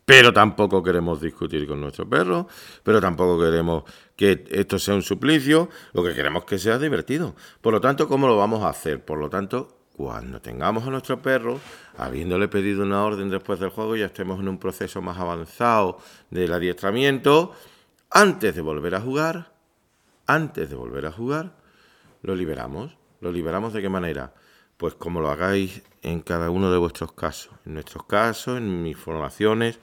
Pero 0.06 0.34
tampoco 0.34 0.82
queremos 0.82 1.22
discutir 1.22 1.68
con 1.68 1.80
nuestro 1.80 2.10
perro, 2.10 2.48
pero 2.82 3.00
tampoco 3.00 3.40
queremos 3.40 3.84
que 4.16 4.44
esto 4.50 4.80
sea 4.80 4.96
un 4.96 5.04
suplicio, 5.04 5.70
lo 5.94 6.04
que 6.04 6.16
queremos 6.16 6.46
que 6.46 6.58
sea 6.58 6.80
divertido. 6.80 7.36
Por 7.62 7.74
lo 7.74 7.80
tanto, 7.80 8.08
¿cómo 8.08 8.28
lo 8.28 8.36
vamos 8.36 8.64
a 8.64 8.70
hacer? 8.70 9.06
Por 9.06 9.20
lo 9.20 9.30
tanto, 9.30 9.86
cuando 9.96 10.42
tengamos 10.42 10.88
a 10.88 10.90
nuestro 10.90 11.22
perro, 11.22 11.60
habiéndole 11.98 12.48
pedido 12.48 12.82
una 12.82 13.04
orden 13.04 13.30
después 13.30 13.60
del 13.60 13.70
juego, 13.70 13.96
ya 13.96 14.08
estemos 14.08 14.40
en 14.40 14.48
un 14.48 14.58
proceso 14.58 15.00
más 15.00 15.20
avanzado 15.20 16.00
del 16.32 16.54
adiestramiento, 16.54 17.54
antes 18.10 18.56
de 18.56 18.62
volver 18.62 18.96
a 18.96 19.02
jugar, 19.02 19.52
antes 20.26 20.72
de 20.72 20.76
volver 20.76 21.06
a 21.06 21.12
jugar, 21.12 21.59
lo 22.22 22.36
liberamos. 22.36 22.98
¿Lo 23.22 23.32
liberamos 23.32 23.74
de 23.74 23.82
qué 23.82 23.90
manera? 23.90 24.34
Pues 24.78 24.96
como 24.96 25.20
lo 25.20 25.30
hagáis 25.30 25.82
en 26.02 26.22
cada 26.22 26.50
uno 26.50 26.72
de 26.72 26.78
vuestros 26.78 27.12
casos. 27.12 27.54
En 27.66 27.74
nuestros 27.74 28.06
casos, 28.06 28.58
en 28.58 28.82
mis 28.82 28.98
formaciones, 28.98 29.80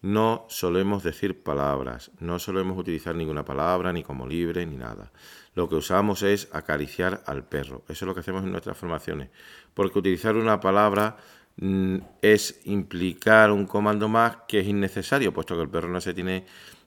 no 0.00 0.46
solemos 0.48 1.02
decir 1.02 1.42
palabras, 1.42 2.12
no 2.20 2.38
solemos 2.38 2.78
utilizar 2.78 3.16
ninguna 3.16 3.44
palabra, 3.44 3.92
ni 3.92 4.04
como 4.04 4.28
libre, 4.28 4.64
ni 4.64 4.76
nada. 4.76 5.10
Lo 5.54 5.68
que 5.68 5.74
usamos 5.74 6.22
es 6.22 6.48
acariciar 6.52 7.22
al 7.26 7.44
perro. 7.44 7.82
Eso 7.88 8.04
es 8.04 8.06
lo 8.06 8.14
que 8.14 8.20
hacemos 8.20 8.44
en 8.44 8.52
nuestras 8.52 8.76
formaciones. 8.76 9.30
Porque 9.74 9.98
utilizar 9.98 10.36
una 10.36 10.60
palabra 10.60 11.16
mm, 11.56 11.96
es 12.22 12.60
implicar 12.64 13.50
un 13.50 13.66
comando 13.66 14.08
más 14.08 14.38
que 14.46 14.60
es 14.60 14.68
innecesario, 14.68 15.34
puesto 15.34 15.56
que 15.56 15.62
el 15.62 15.68
perro 15.68 15.88
no 15.88 16.00
se 16.00 16.14
tiene 16.14 16.46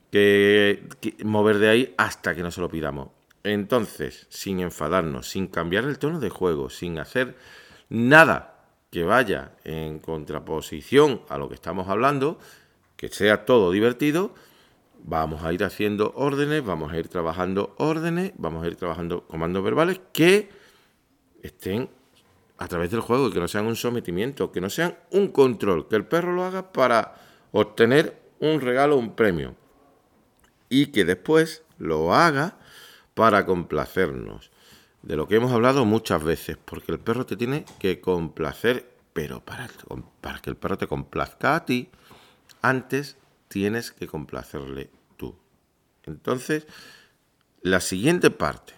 que, 0.09 0.87
mover 1.25 1.57
de 1.59 1.69
ahí 1.69 1.95
hasta 1.97 2.33
que 2.33 2.43
no 2.43 2.51
se 2.51 2.61
lo 2.61 2.69
pidamos. 2.69 3.09
Entonces, 3.43 4.27
sin 4.29 4.59
enfadarnos, 4.59 5.29
sin 5.29 5.47
cambiar 5.47 5.85
el 5.85 5.97
tono 5.97 6.19
de 6.19 6.29
juego, 6.29 6.69
sin 6.69 6.99
hacer 6.99 7.35
nada 7.89 8.65
que 8.91 9.03
vaya 9.03 9.53
en 9.63 9.99
contraposición 9.99 11.21
a 11.29 11.37
lo 11.37 11.49
que 11.49 11.55
estamos 11.55 11.87
hablando, 11.87 12.37
que 12.97 13.07
sea 13.07 13.45
todo 13.45 13.71
divertido, 13.71 14.35
vamos 15.03 15.43
a 15.43 15.53
ir 15.53 15.63
haciendo 15.63 16.13
órdenes, 16.15 16.63
vamos 16.63 16.91
a 16.91 16.97
ir 16.97 17.07
trabajando 17.07 17.73
órdenes, 17.77 18.33
vamos 18.37 18.63
a 18.63 18.67
ir 18.67 18.75
trabajando 18.75 19.25
comandos 19.27 19.63
verbales 19.63 20.01
que 20.13 20.49
estén 21.41 21.89
a 22.57 22.67
través 22.67 22.91
del 22.91 22.99
juego 22.99 23.31
que 23.31 23.39
no 23.39 23.47
sean 23.47 23.65
un 23.65 23.75
sometimiento, 23.75 24.51
que 24.51 24.61
no 24.61 24.69
sean 24.69 24.95
un 25.09 25.29
control, 25.29 25.87
que 25.87 25.95
el 25.95 26.05
perro 26.05 26.33
lo 26.33 26.43
haga 26.43 26.71
para 26.71 27.15
obtener 27.51 28.21
un 28.39 28.61
regalo, 28.61 28.97
un 28.97 29.15
premio 29.15 29.55
y 30.69 30.87
que 30.87 31.03
después 31.03 31.63
lo 31.79 32.13
haga 32.13 32.57
para 33.21 33.45
complacernos. 33.45 34.49
De 35.03 35.15
lo 35.15 35.27
que 35.27 35.35
hemos 35.35 35.51
hablado 35.51 35.85
muchas 35.85 36.23
veces, 36.23 36.57
porque 36.57 36.91
el 36.91 36.99
perro 36.99 37.23
te 37.23 37.37
tiene 37.37 37.65
que 37.77 38.01
complacer, 38.01 38.95
pero 39.13 39.45
para, 39.45 39.69
para 40.21 40.39
que 40.39 40.49
el 40.49 40.55
perro 40.55 40.79
te 40.79 40.87
complazca 40.87 41.53
a 41.53 41.63
ti, 41.63 41.91
antes 42.63 43.17
tienes 43.47 43.91
que 43.91 44.07
complacerle 44.07 44.89
tú. 45.17 45.35
Entonces, 46.05 46.65
la 47.61 47.79
siguiente 47.79 48.31
parte. 48.31 48.73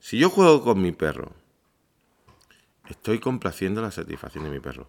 Si 0.00 0.18
yo 0.18 0.28
juego 0.28 0.64
con 0.64 0.82
mi 0.82 0.90
perro, 0.90 1.30
estoy 2.88 3.20
complaciendo 3.20 3.80
la 3.80 3.92
satisfacción 3.92 4.42
de 4.42 4.50
mi 4.50 4.58
perro, 4.58 4.88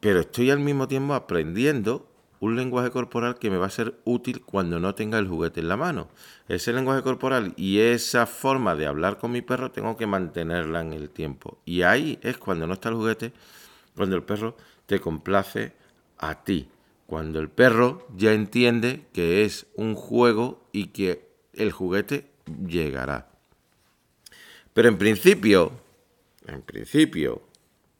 pero 0.00 0.18
estoy 0.18 0.50
al 0.50 0.58
mismo 0.58 0.88
tiempo 0.88 1.14
aprendiendo 1.14 2.11
un 2.42 2.56
lenguaje 2.56 2.90
corporal 2.90 3.38
que 3.38 3.50
me 3.50 3.56
va 3.56 3.66
a 3.66 3.70
ser 3.70 4.00
útil 4.04 4.42
cuando 4.42 4.80
no 4.80 4.96
tenga 4.96 5.16
el 5.20 5.28
juguete 5.28 5.60
en 5.60 5.68
la 5.68 5.76
mano. 5.76 6.08
Ese 6.48 6.72
lenguaje 6.72 7.00
corporal 7.00 7.54
y 7.56 7.78
esa 7.78 8.26
forma 8.26 8.74
de 8.74 8.88
hablar 8.88 9.18
con 9.18 9.30
mi 9.30 9.42
perro 9.42 9.70
tengo 9.70 9.96
que 9.96 10.08
mantenerla 10.08 10.80
en 10.80 10.92
el 10.92 11.08
tiempo. 11.08 11.58
Y 11.64 11.82
ahí 11.82 12.18
es 12.20 12.38
cuando 12.38 12.66
no 12.66 12.74
está 12.74 12.88
el 12.88 12.96
juguete, 12.96 13.32
cuando 13.94 14.16
el 14.16 14.24
perro 14.24 14.56
te 14.86 14.98
complace 14.98 15.72
a 16.18 16.42
ti. 16.42 16.68
Cuando 17.06 17.38
el 17.38 17.48
perro 17.48 18.08
ya 18.16 18.32
entiende 18.32 19.06
que 19.12 19.44
es 19.44 19.66
un 19.76 19.94
juego 19.94 20.68
y 20.72 20.86
que 20.86 21.28
el 21.52 21.70
juguete 21.70 22.26
llegará. 22.66 23.30
Pero 24.74 24.88
en 24.88 24.98
principio, 24.98 25.70
en 26.48 26.62
principio, 26.62 27.40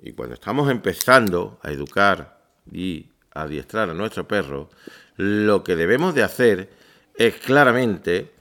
y 0.00 0.10
cuando 0.14 0.34
estamos 0.34 0.68
empezando 0.68 1.60
a 1.62 1.70
educar 1.70 2.42
y 2.72 3.11
adiestrar 3.34 3.90
a 3.90 3.94
nuestro 3.94 4.26
perro, 4.26 4.70
lo 5.16 5.62
que 5.64 5.76
debemos 5.76 6.14
de 6.14 6.22
hacer 6.22 6.70
es 7.14 7.34
claramente 7.36 8.32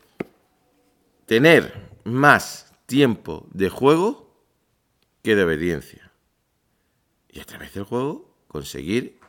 tener 1.26 1.74
más 2.04 2.74
tiempo 2.86 3.48
de 3.52 3.70
juego 3.70 4.34
que 5.24 5.36
de 5.36 5.44
obediencia. 5.44 6.12
Y 7.30 7.40
a 7.40 7.46
través 7.46 7.74
del 7.74 7.84
juego 7.84 8.36
conseguir 8.48 9.20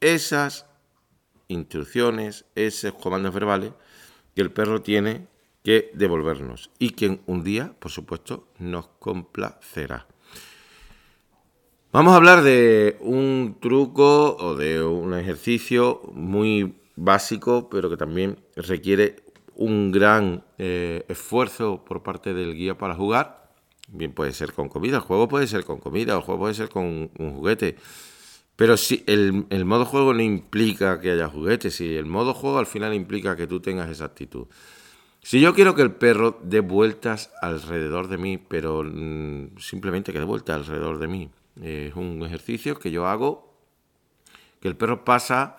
esas 0.00 0.66
instrucciones, 1.48 2.46
esos 2.54 2.94
comandos 2.94 3.34
verbales 3.34 3.72
que 4.34 4.42
el 4.42 4.52
perro 4.52 4.82
tiene 4.82 5.26
que 5.62 5.90
devolvernos 5.94 6.70
y 6.78 6.90
que 6.90 7.20
un 7.26 7.44
día, 7.44 7.74
por 7.78 7.90
supuesto, 7.90 8.48
nos 8.58 8.88
complacerá. 8.98 10.06
Vamos 11.94 12.14
a 12.14 12.16
hablar 12.16 12.42
de 12.42 12.96
un 13.02 13.58
truco 13.60 14.34
o 14.34 14.56
de 14.56 14.82
un 14.82 15.14
ejercicio 15.14 16.02
muy 16.12 16.74
básico, 16.96 17.68
pero 17.70 17.88
que 17.88 17.96
también 17.96 18.36
requiere 18.56 19.22
un 19.54 19.92
gran 19.92 20.42
eh, 20.58 21.04
esfuerzo 21.06 21.84
por 21.84 22.02
parte 22.02 22.34
del 22.34 22.56
guía 22.56 22.76
para 22.76 22.96
jugar. 22.96 23.48
Bien 23.86 24.12
puede 24.12 24.32
ser 24.32 24.54
con 24.54 24.68
comida, 24.68 24.96
el 24.96 25.02
juego 25.02 25.28
puede 25.28 25.46
ser 25.46 25.64
con 25.64 25.78
comida, 25.78 26.14
el 26.14 26.22
juego 26.22 26.40
puede 26.40 26.54
ser 26.54 26.68
con 26.68 27.12
un 27.16 27.30
juguete. 27.36 27.76
Pero 28.56 28.76
si 28.76 29.04
el, 29.06 29.64
modo 29.64 29.84
juego 29.84 30.12
no 30.14 30.22
implica 30.22 31.00
que 31.00 31.12
haya 31.12 31.28
juguetes, 31.28 31.76
si 31.76 31.94
el 31.94 32.06
modo 32.06 32.34
juego 32.34 32.58
al 32.58 32.66
final 32.66 32.92
implica 32.92 33.36
que 33.36 33.46
tú 33.46 33.60
tengas 33.60 33.88
esa 33.88 34.06
actitud. 34.06 34.48
Si 35.22 35.40
yo 35.40 35.54
quiero 35.54 35.76
que 35.76 35.82
el 35.82 35.92
perro 35.92 36.40
dé 36.42 36.58
vueltas 36.58 37.30
alrededor 37.40 38.08
de 38.08 38.18
mí, 38.18 38.36
pero 38.36 38.82
mm, 38.82 39.58
simplemente 39.58 40.12
que 40.12 40.18
dé 40.18 40.24
vueltas 40.24 40.56
alrededor 40.56 40.98
de 40.98 41.06
mí, 41.06 41.30
es 41.62 41.94
un 41.94 42.22
ejercicio 42.22 42.78
que 42.78 42.90
yo 42.90 43.06
hago, 43.06 43.54
que 44.60 44.68
el 44.68 44.76
perro 44.76 45.04
pasa 45.04 45.58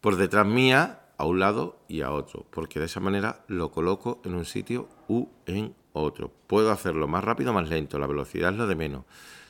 por 0.00 0.16
detrás 0.16 0.46
mía 0.46 1.00
a 1.16 1.26
un 1.26 1.40
lado 1.40 1.78
y 1.88 2.02
a 2.02 2.10
otro, 2.10 2.46
porque 2.50 2.80
de 2.80 2.86
esa 2.86 3.00
manera 3.00 3.44
lo 3.48 3.70
coloco 3.70 4.20
en 4.24 4.34
un 4.34 4.44
sitio 4.44 4.88
u 5.08 5.28
en 5.46 5.74
otro. 5.92 6.30
Puedo 6.46 6.70
hacerlo 6.70 7.08
más 7.08 7.24
rápido 7.24 7.50
o 7.50 7.54
más 7.54 7.68
lento, 7.68 7.98
la 7.98 8.06
velocidad 8.06 8.52
es 8.52 8.58
lo 8.58 8.66
de 8.66 8.74
menos. 8.74 9.04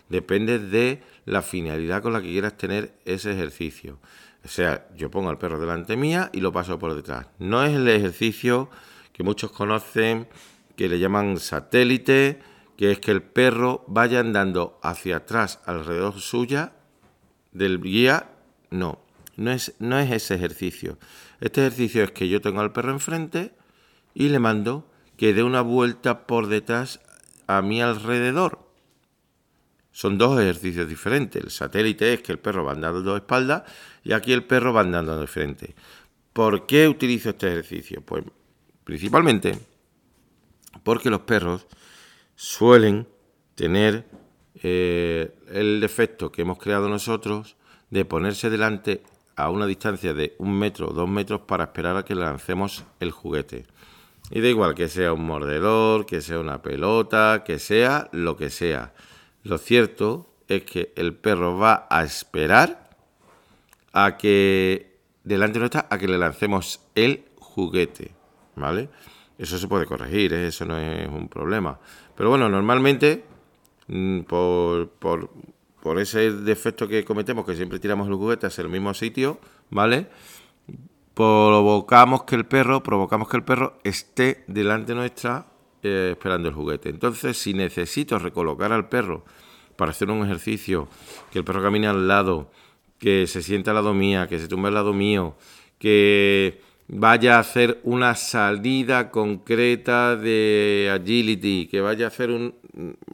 Depende 0.08 0.58
de 0.58 1.02
la 1.24 1.42
finalidad 1.42 2.02
con 2.02 2.12
la 2.12 2.20
que 2.20 2.28
quieras 2.28 2.56
tener 2.56 2.94
ese 3.04 3.32
ejercicio. 3.32 3.98
O 4.44 4.48
sea, 4.48 4.86
yo 4.94 5.10
pongo 5.10 5.30
al 5.30 5.38
perro 5.38 5.58
delante 5.58 5.96
mía 5.96 6.30
y 6.32 6.40
lo 6.40 6.52
paso 6.52 6.78
por 6.78 6.94
detrás. 6.94 7.28
No 7.38 7.64
es 7.64 7.74
el 7.74 7.88
ejercicio 7.88 8.68
que 9.12 9.22
muchos 9.22 9.50
conocen, 9.50 10.28
que 10.76 10.88
le 10.88 10.98
llaman 10.98 11.38
satélite, 11.38 12.40
que 12.76 12.90
es 12.90 13.00
que 13.00 13.10
el 13.10 13.22
perro 13.22 13.84
vaya 13.86 14.20
andando 14.20 14.78
hacia 14.82 15.16
atrás 15.16 15.60
alrededor 15.64 16.20
suya 16.20 16.72
del 17.52 17.80
guía. 17.80 18.30
No, 18.70 18.98
no 19.36 19.52
es, 19.52 19.74
no 19.78 19.98
es 19.98 20.10
ese 20.10 20.34
ejercicio. 20.34 20.98
Este 21.40 21.60
ejercicio 21.60 22.04
es 22.04 22.10
que 22.10 22.28
yo 22.28 22.40
tengo 22.40 22.60
al 22.60 22.72
perro 22.72 22.92
enfrente 22.92 23.52
y 24.14 24.28
le 24.28 24.38
mando 24.38 24.88
que 25.16 25.34
dé 25.34 25.42
una 25.42 25.60
vuelta 25.60 26.26
por 26.26 26.48
detrás 26.48 27.00
a 27.46 27.62
mi 27.62 27.80
alrededor. 27.80 28.64
Son 29.92 30.18
dos 30.18 30.40
ejercicios 30.40 30.88
diferentes. 30.88 31.42
El 31.42 31.50
satélite 31.50 32.14
es 32.14 32.22
que 32.22 32.32
el 32.32 32.38
perro 32.38 32.64
va 32.64 32.72
andando 32.72 33.02
de 33.02 33.16
espaldas 33.16 33.62
y 34.02 34.12
aquí 34.12 34.32
el 34.32 34.44
perro 34.44 34.72
va 34.72 34.80
andando 34.80 35.20
de 35.20 35.26
frente. 35.28 35.74
¿Por 36.32 36.66
qué 36.66 36.88
utilizo 36.88 37.30
este 37.30 37.46
ejercicio? 37.46 38.02
Pues 38.02 38.24
principalmente 38.82 39.56
porque 40.82 41.10
los 41.10 41.20
perros 41.20 41.66
suelen 42.36 43.08
tener 43.54 44.06
eh, 44.62 45.34
el 45.50 45.80
defecto 45.80 46.32
que 46.32 46.42
hemos 46.42 46.58
creado 46.58 46.88
nosotros 46.88 47.56
de 47.90 48.04
ponerse 48.04 48.50
delante 48.50 49.02
a 49.36 49.50
una 49.50 49.66
distancia 49.66 50.14
de 50.14 50.34
un 50.38 50.58
metro 50.58 50.88
o 50.88 50.92
dos 50.92 51.08
metros 51.08 51.42
para 51.42 51.64
esperar 51.64 51.96
a 51.96 52.04
que 52.04 52.14
lancemos 52.14 52.84
el 53.00 53.10
juguete. 53.10 53.66
Y 54.30 54.40
da 54.40 54.48
igual 54.48 54.74
que 54.74 54.88
sea 54.88 55.12
un 55.12 55.26
mordedor, 55.26 56.06
que 56.06 56.20
sea 56.20 56.38
una 56.38 56.62
pelota, 56.62 57.42
que 57.44 57.58
sea 57.58 58.08
lo 58.12 58.36
que 58.36 58.50
sea. 58.50 58.94
Lo 59.42 59.58
cierto 59.58 60.30
es 60.48 60.62
que 60.62 60.92
el 60.96 61.14
perro 61.14 61.58
va 61.58 61.86
a 61.90 62.02
esperar 62.04 62.90
a 63.92 64.16
que 64.16 64.98
delante 65.24 65.58
nuestra 65.58 65.86
a 65.90 65.98
que 65.98 66.08
le 66.08 66.18
lancemos 66.18 66.80
el 66.94 67.24
juguete, 67.36 68.12
¿vale? 68.56 68.88
Eso 69.36 69.58
se 69.58 69.68
puede 69.68 69.86
corregir, 69.86 70.32
¿eh? 70.32 70.46
eso 70.46 70.64
no 70.64 70.78
es 70.78 71.08
un 71.08 71.28
problema. 71.28 71.78
Pero 72.16 72.30
bueno, 72.30 72.48
normalmente, 72.48 73.24
mm, 73.88 74.20
por, 74.20 74.88
por, 74.90 75.28
ese 75.98 76.32
defecto 76.32 76.88
que 76.88 77.04
cometemos, 77.04 77.44
que 77.44 77.54
siempre 77.54 77.78
tiramos 77.78 78.08
el 78.08 78.14
juguete 78.14 78.46
hacia 78.46 78.62
el 78.62 78.70
mismo 78.70 78.94
sitio, 78.94 79.38
¿vale? 79.70 80.08
Provocamos 81.12 82.24
que 82.24 82.36
el 82.36 82.46
perro, 82.46 82.82
provocamos 82.82 83.28
que 83.28 83.36
el 83.36 83.44
perro 83.44 83.78
esté 83.84 84.44
delante 84.46 84.94
nuestra 84.94 85.46
eh, 85.82 86.10
esperando 86.12 86.48
el 86.48 86.54
juguete. 86.54 86.88
Entonces, 86.88 87.36
si 87.36 87.52
necesito 87.52 88.18
recolocar 88.18 88.72
al 88.72 88.88
perro 88.88 89.24
para 89.76 89.90
hacer 89.90 90.10
un 90.10 90.24
ejercicio, 90.24 90.88
que 91.30 91.38
el 91.38 91.44
perro 91.44 91.62
camine 91.62 91.86
al 91.86 92.08
lado, 92.08 92.50
que 92.98 93.26
se 93.26 93.42
sienta 93.42 93.72
al 93.72 93.76
lado 93.76 93.92
mía, 93.92 94.26
que 94.26 94.38
se 94.38 94.48
tumbe 94.48 94.68
al 94.68 94.74
lado 94.74 94.94
mío, 94.94 95.34
que 95.78 96.62
vaya 96.88 97.36
a 97.36 97.40
hacer 97.40 97.80
una 97.84 98.14
salida 98.14 99.10
concreta 99.10 100.16
de 100.16 100.90
agility, 100.92 101.66
que 101.66 101.80
vaya 101.80 102.06
a 102.06 102.08
hacer 102.08 102.30
un, 102.30 102.54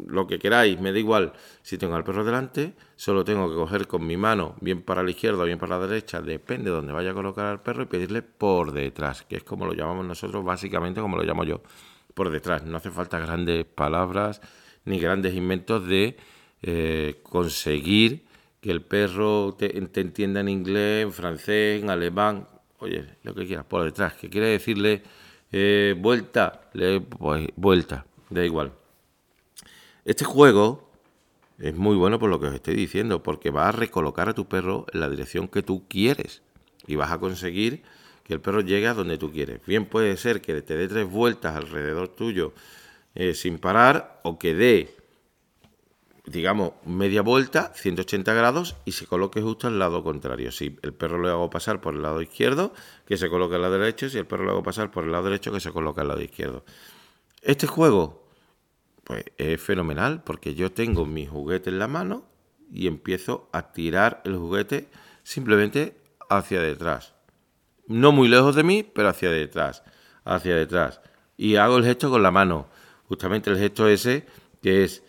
lo 0.07 0.27
que 0.27 0.39
queráis, 0.39 0.81
me 0.81 0.93
da 0.93 0.99
igual. 0.99 1.33
Si 1.63 1.79
tengo 1.79 1.95
al 1.95 2.05
perro 2.05 2.25
delante, 2.25 2.75
solo 2.97 3.25
tengo 3.25 3.49
que 3.49 3.55
coger 3.55 3.87
con 3.87 4.07
mi 4.07 4.17
mano, 4.17 4.57
bien 4.61 4.83
para 4.83 5.03
la 5.03 5.11
izquierda 5.11 5.43
o 5.43 5.47
bien 5.47 5.59
para 5.59 5.79
la 5.79 5.87
derecha, 5.87 6.21
depende 6.21 6.71
de 6.71 6.77
dónde 6.77 6.93
vaya 6.93 7.11
a 7.11 7.15
colocar 7.15 7.47
al 7.47 7.63
perro 7.63 7.83
y 7.83 7.87
pedirle 7.87 8.23
por 8.23 8.73
detrás, 8.73 9.23
que 9.23 9.37
es 9.37 9.45
como 9.45 9.67
lo 9.67 9.73
llamamos 9.73 10.05
nosotros, 10.05 10.45
básicamente 10.45 11.01
como 11.01 11.17
lo 11.17 11.23
llamo 11.23 11.45
yo, 11.45 11.63
por 12.15 12.31
detrás. 12.31 12.65
No 12.65 12.77
hace 12.77 12.91
falta 12.91 13.19
grandes 13.19 13.65
palabras 13.65 14.41
ni 14.85 14.99
grandes 14.99 15.35
inventos 15.35 15.87
de 15.87 16.17
eh, 16.63 17.21
conseguir 17.23 18.25
que 18.61 18.71
el 18.71 18.83
perro 18.83 19.55
te 19.59 19.79
entienda 19.79 20.41
en 20.41 20.49
inglés, 20.49 21.05
en 21.05 21.13
francés, 21.13 21.83
en 21.83 21.89
alemán, 21.89 22.47
oye, 22.81 23.05
lo 23.23 23.35
que 23.35 23.47
quieras, 23.47 23.65
por 23.67 23.85
detrás, 23.85 24.15
que 24.15 24.29
quiere 24.29 24.49
decirle 24.49 25.03
eh, 25.53 25.95
vuelta, 25.99 26.69
le, 26.73 27.01
pues 27.01 27.49
vuelta, 27.57 28.07
da 28.29 28.45
igual. 28.45 28.73
Este 30.05 30.25
juego 30.25 30.91
es 31.59 31.75
muy 31.75 31.97
bueno 31.97 32.19
por 32.19 32.31
lo 32.31 32.41
que 32.41 32.47
os 32.47 32.55
estoy 32.55 32.75
diciendo, 32.75 33.23
porque 33.23 33.51
va 33.51 33.69
a 33.69 33.73
recolocar 33.73 34.29
a 34.29 34.35
tu 34.35 34.47
perro 34.47 34.87
en 34.93 35.01
la 35.01 35.09
dirección 35.09 35.49
que 35.49 35.63
tú 35.63 35.87
quieres 35.89 36.43
y 36.87 36.97
vas 36.97 37.13
a 37.13 37.19
conseguir 37.19 37.83
que 38.25 38.35
el 38.35 38.41
perro 38.41 38.61
llegue 38.61 38.87
a 38.87 38.95
donde 38.95 39.19
tú 39.19 39.31
quieres. 39.31 39.61
Bien 39.67 39.85
puede 39.85 40.17
ser 40.17 40.41
que 40.41 40.63
te 40.63 40.77
dé 40.77 40.89
tres 40.89 41.09
vueltas 41.09 41.57
alrededor 41.57 42.09
tuyo 42.09 42.53
eh, 43.15 43.35
sin 43.35 43.59
parar 43.59 44.21
o 44.25 44.39
que 44.39 44.55
dé 44.55 44.97
digamos, 46.31 46.73
media 46.85 47.23
vuelta, 47.23 47.73
180 47.75 48.33
grados, 48.35 48.77
y 48.85 48.93
se 48.93 49.07
coloque 49.07 49.43
justo 49.43 49.67
al 49.67 49.79
lado 49.79 50.05
contrario. 50.05 50.53
Si 50.53 50.79
el 50.83 50.95
perro 50.95 51.19
lo 51.19 51.29
hago 51.29 51.51
pasar 51.51 51.81
por 51.81 51.95
el 51.95 52.03
lado 52.03 52.23
izquierdo, 52.23 52.73
que 53.07 53.17
se 53.17 53.29
coloque 53.29 53.57
al 53.57 53.63
lado 53.63 53.79
derecho, 53.79 54.09
si 54.09 54.19
el 54.19 54.27
perro 54.27 54.45
lo 54.45 54.53
hago 54.53 54.63
pasar 54.63 54.91
por 54.91 55.05
el 55.05 55.13
lado 55.13 55.25
derecho, 55.25 55.53
que 55.53 55.61
se 55.61 55.73
coloque 55.73 56.01
al 56.01 56.09
lado 56.09 56.23
izquierdo. 56.23 56.65
Este 57.43 57.67
juego, 57.67 58.29
pues 59.05 59.25
es 59.39 59.61
fenomenal, 59.61 60.23
porque 60.23 60.55
yo 60.55 60.73
tengo 60.73 61.05
mi 61.05 61.27
juguete 61.27 61.71
en 61.71 61.79
la 61.79 61.89
mano 61.89 62.25
y 62.73 62.87
empiezo 62.87 63.49
a 63.53 63.73
tirar 63.73 64.23
el 64.25 64.37
juguete 64.37 64.89
simplemente 65.25 65.97
hacia 66.29 66.61
detrás. 66.61 67.15
No 67.87 68.13
muy 68.13 68.29
lejos 68.29 68.55
de 68.55 68.63
mí, 68.63 68.85
pero 68.85 69.09
hacia 69.09 69.31
detrás, 69.31 69.83
hacia 70.25 70.55
detrás. 70.55 71.01
Y 71.37 71.57
hago 71.57 71.77
el 71.77 71.85
gesto 71.85 72.09
con 72.09 72.23
la 72.23 72.31
mano, 72.31 72.69
justamente 73.09 73.51
el 73.51 73.59
gesto 73.59 73.89
ese 73.89 74.27
que 74.63 74.85
es 74.85 75.03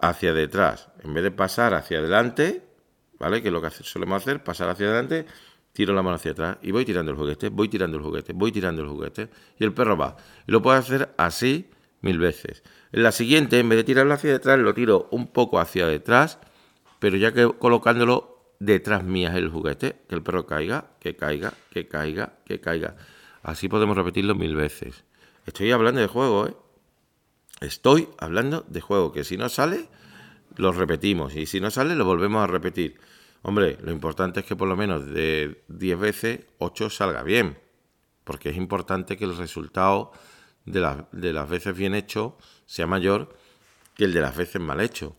hacia 0.00 0.32
detrás. 0.32 0.88
En 1.02 1.14
vez 1.14 1.24
de 1.24 1.30
pasar 1.30 1.74
hacia 1.74 1.98
adelante, 1.98 2.62
¿vale? 3.18 3.42
Que 3.42 3.48
es 3.48 3.52
lo 3.52 3.60
que 3.60 3.70
solemos 3.70 4.22
hacer, 4.22 4.42
pasar 4.42 4.68
hacia 4.68 4.86
adelante, 4.86 5.26
tiro 5.72 5.94
la 5.94 6.02
mano 6.02 6.16
hacia 6.16 6.32
atrás 6.32 6.58
y 6.62 6.70
voy 6.72 6.84
tirando 6.84 7.12
el 7.12 7.16
juguete, 7.16 7.48
voy 7.48 7.68
tirando 7.68 7.96
el 7.96 8.02
juguete, 8.02 8.32
voy 8.32 8.52
tirando 8.52 8.82
el 8.82 8.88
juguete 8.88 9.28
y 9.58 9.64
el 9.64 9.72
perro 9.72 9.96
va. 9.96 10.16
Y 10.46 10.52
lo 10.52 10.62
puedo 10.62 10.76
hacer 10.76 11.10
así 11.16 11.70
mil 12.00 12.18
veces. 12.18 12.62
En 12.92 13.02
la 13.02 13.12
siguiente, 13.12 13.58
en 13.58 13.68
vez 13.68 13.78
de 13.78 13.84
tirarlo 13.84 14.14
hacia 14.14 14.32
detrás, 14.32 14.58
lo 14.58 14.74
tiro 14.74 15.08
un 15.10 15.28
poco 15.28 15.60
hacia 15.60 15.86
detrás, 15.86 16.38
pero 16.98 17.16
ya 17.16 17.32
que 17.32 17.48
colocándolo 17.58 18.54
detrás 18.58 19.04
mías 19.04 19.34
el 19.36 19.48
juguete, 19.48 19.96
que 20.08 20.14
el 20.14 20.22
perro 20.22 20.46
caiga, 20.46 20.90
que 21.00 21.16
caiga, 21.16 21.54
que 21.70 21.88
caiga, 21.88 22.34
que 22.44 22.60
caiga. 22.60 22.96
Así 23.42 23.68
podemos 23.68 23.96
repetirlo 23.96 24.34
mil 24.34 24.56
veces. 24.56 25.04
Estoy 25.46 25.70
hablando 25.72 26.00
de 26.00 26.06
juego, 26.06 26.46
¿eh? 26.46 26.54
Estoy 27.60 28.08
hablando 28.18 28.64
de 28.68 28.80
juego, 28.80 29.12
que 29.12 29.22
si 29.22 29.36
no 29.36 29.48
sale, 29.50 29.88
lo 30.56 30.72
repetimos. 30.72 31.36
Y 31.36 31.46
si 31.46 31.60
no 31.60 31.70
sale, 31.70 31.94
lo 31.94 32.04
volvemos 32.04 32.42
a 32.42 32.46
repetir. 32.46 32.98
Hombre, 33.42 33.78
lo 33.82 33.92
importante 33.92 34.40
es 34.40 34.46
que 34.46 34.56
por 34.56 34.68
lo 34.68 34.76
menos 34.76 35.06
de 35.06 35.62
10 35.68 35.98
veces, 35.98 36.40
8 36.58 36.90
salga 36.90 37.22
bien. 37.22 37.58
Porque 38.24 38.50
es 38.50 38.56
importante 38.56 39.16
que 39.16 39.24
el 39.24 39.36
resultado 39.36 40.12
de, 40.64 41.04
de 41.12 41.32
las 41.32 41.48
veces 41.48 41.76
bien 41.76 41.94
hecho 41.94 42.36
sea 42.66 42.86
mayor 42.86 43.34
que 43.94 44.04
el 44.04 44.12
de 44.12 44.20
las 44.20 44.36
veces 44.36 44.60
mal 44.60 44.80
hecho. 44.80 45.16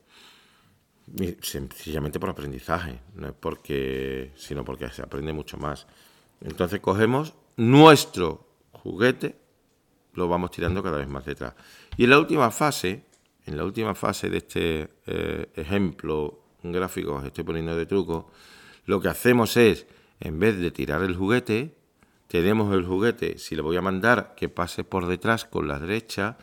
Sencillamente 1.41 2.19
por 2.19 2.30
aprendizaje, 2.30 3.01
no 3.15 3.27
es 3.27 3.34
porque, 3.34 4.32
sino 4.36 4.63
porque 4.63 4.89
se 4.89 5.04
aprende 5.04 5.34
mucho 5.34 5.58
más. 5.58 5.86
Entonces 6.41 6.80
cogemos 6.80 7.34
nuestro 7.58 8.47
juguete, 8.71 9.38
lo 10.13 10.27
vamos 10.27 10.51
tirando 10.51 10.82
cada 10.82 10.97
vez 10.97 11.08
más 11.08 11.25
detrás. 11.25 11.54
Y 11.97 12.06
en 12.06 12.10
la 12.10 12.19
última 12.19 12.51
fase, 12.51 13.06
en 13.45 13.58
la 13.58 13.63
última 13.63 13.95
fase 13.95 14.30
de 14.30 14.38
este 14.38 14.89
eh, 15.06 15.51
ejemplo 15.56 16.39
gráfico 16.63 17.15
os 17.15 17.25
estoy 17.25 17.43
poniendo 17.43 17.75
de 17.75 17.86
truco, 17.86 18.32
lo 18.86 19.01
que 19.01 19.10
hacemos 19.10 19.58
es, 19.58 19.88
en 20.19 20.39
vez 20.39 20.58
de 20.58 20.71
tirar 20.71 21.04
el 21.04 21.15
juguete, 21.15 21.75
tenemos 22.27 22.73
el 22.73 22.86
juguete, 22.86 23.38
si 23.38 23.56
le 23.56 23.62
voy 23.62 23.77
a 23.77 23.82
mandar 23.82 24.36
que 24.36 24.47
pase 24.47 24.84
por 24.84 25.08
detrás 25.08 25.45
con 25.45 25.67
la 25.67 25.80
derecha, 25.80 26.38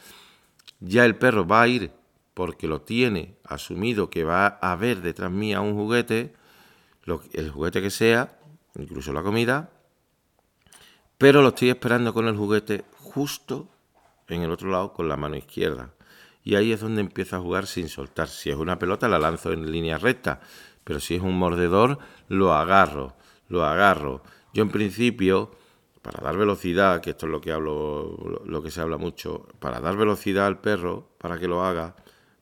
ya 0.81 1.05
el 1.05 1.17
perro 1.17 1.47
va 1.47 1.63
a 1.63 1.69
ir 1.69 1.93
porque 2.35 2.69
lo 2.69 2.83
tiene 2.83 3.37
asumido 3.45 4.11
que 4.11 4.23
va 4.23 4.59
a 4.61 4.73
haber 4.73 5.01
detrás 5.01 5.31
mía 5.31 5.61
un 5.61 5.75
juguete, 5.75 6.35
el 7.33 7.51
juguete 7.51 7.81
que 7.81 7.91
sea, 7.91 8.39
incluso 8.77 9.13
la 9.13 9.23
comida, 9.23 9.71
pero 11.17 11.43
lo 11.43 11.49
estoy 11.49 11.71
esperando 11.71 12.15
con 12.15 12.29
el 12.29 12.37
juguete 12.37 12.85
justo 12.93 13.69
en 14.29 14.43
el 14.43 14.51
otro 14.51 14.71
lado 14.71 14.93
con 14.93 15.09
la 15.09 15.17
mano 15.17 15.37
izquierda. 15.37 15.95
Y 16.45 16.55
ahí 16.55 16.73
es 16.73 16.81
donde 16.81 17.01
empieza 17.01 17.37
a 17.37 17.41
jugar 17.41 17.67
sin 17.67 17.89
soltar. 17.89 18.29
Si 18.29 18.51
es 18.51 18.57
una 18.57 18.79
pelota 18.79 19.09
la 19.09 19.19
lanzo 19.19 19.53
en 19.53 19.71
línea 19.71 19.99
recta, 19.99 20.41
pero 20.85 21.01
si 21.01 21.17
es 21.17 21.23
un 21.23 21.39
mordedor 21.39 21.99
lo 22.29 22.55
agarro, 22.55 23.17
lo 23.49 23.65
agarro. 23.65 24.23
Yo 24.55 24.63
en 24.63 24.71
principio, 24.71 25.51
para 26.03 26.25
dar 26.25 26.37
velocidad, 26.37 27.01
que 27.01 27.11
esto 27.11 27.27
es 27.27 27.33
lo 27.33 27.41
que 27.41 27.53
hablo, 27.53 28.43
lo 28.45 28.63
que 28.63 28.71
se 28.71 28.81
habla 28.81 28.97
mucho, 28.97 29.47
para 29.59 29.81
dar 29.81 29.97
velocidad 29.97 30.47
al 30.47 30.61
perro, 30.61 31.11
para 31.19 31.39
que 31.39 31.49
lo 31.49 31.63
haga, 31.65 31.97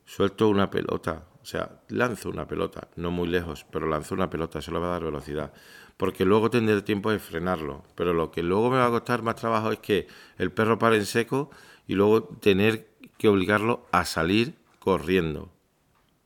suelto 0.04 0.48
una 0.48 0.70
pelota, 0.70 1.24
o 1.42 1.44
sea, 1.44 1.80
lanzo 1.88 2.28
una 2.28 2.46
pelota, 2.46 2.88
no 2.96 3.10
muy 3.10 3.28
lejos, 3.28 3.66
pero 3.70 3.86
lanzo 3.88 4.14
una 4.14 4.30
pelota, 4.30 4.60
eso 4.60 4.72
le 4.72 4.78
va 4.78 4.88
a 4.88 4.90
dar 4.90 5.04
velocidad. 5.04 5.52
Porque 5.96 6.24
luego 6.24 6.50
tendré 6.50 6.82
tiempo 6.82 7.10
de 7.10 7.18
frenarlo. 7.18 7.84
Pero 7.94 8.12
lo 8.12 8.30
que 8.30 8.42
luego 8.42 8.70
me 8.70 8.76
va 8.76 8.86
a 8.86 8.90
costar 8.90 9.22
más 9.22 9.36
trabajo 9.36 9.72
es 9.72 9.78
que 9.78 10.06
el 10.38 10.52
perro 10.52 10.78
pare 10.78 10.96
en 10.96 11.06
seco 11.06 11.50
y 11.86 11.94
luego 11.94 12.24
tener 12.24 12.88
que 13.18 13.28
obligarlo 13.28 13.86
a 13.92 14.04
salir 14.04 14.56
corriendo. 14.78 15.50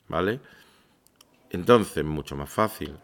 ¿Vale? 0.09 0.41
Entonces, 1.51 2.05
mucho 2.05 2.37
más 2.37 2.51
fácil 2.51 2.97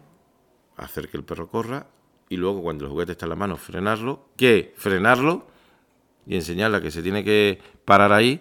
hacer 0.77 1.09
que 1.09 1.17
el 1.17 1.25
perro 1.25 1.49
corra 1.49 1.87
y 2.29 2.37
luego 2.37 2.63
cuando 2.63 2.85
el 2.85 2.91
juguete 2.91 3.13
está 3.13 3.27
en 3.27 3.31
la 3.31 3.37
mano 3.37 3.57
frenarlo, 3.57 4.29
que 4.37 4.75
frenarlo 4.77 5.47
y 6.27 6.35
enseñarle 6.35 6.79
a 6.79 6.81
que 6.81 6.91
se 6.91 7.03
tiene 7.03 7.25
que 7.25 7.61
parar 7.85 8.13
ahí 8.13 8.41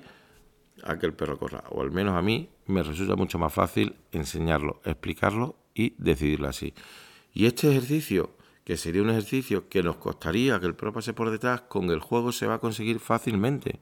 a 0.83 0.97
que 0.97 1.05
el 1.05 1.13
perro 1.13 1.37
corra. 1.37 1.63
O 1.69 1.81
al 1.81 1.91
menos 1.91 2.15
a 2.15 2.21
mí 2.21 2.49
me 2.67 2.83
resulta 2.83 3.15
mucho 3.15 3.37
más 3.37 3.53
fácil 3.53 3.95
enseñarlo, 4.11 4.81
explicarlo 4.83 5.55
y 5.73 5.93
decidirlo 5.97 6.47
así. 6.47 6.73
Y 7.35 7.45
este 7.45 7.69
ejercicio, 7.69 8.31
que 8.63 8.77
sería 8.77 9.01
un 9.01 9.09
ejercicio 9.09 9.67
que 9.67 9.83
nos 9.83 9.97
costaría 9.97 10.59
que 10.59 10.65
el 10.65 10.73
perro 10.73 10.93
pase 10.93 11.13
por 11.13 11.29
detrás, 11.29 11.61
con 11.61 11.91
el 11.91 11.99
juego 11.99 12.31
se 12.31 12.47
va 12.47 12.55
a 12.55 12.59
conseguir 12.59 12.99
fácilmente. 12.99 13.79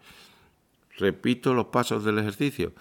Repito 0.97 1.53
los 1.53 1.67
pasos 1.67 2.03
del 2.03 2.17
ejercicio. 2.17 2.73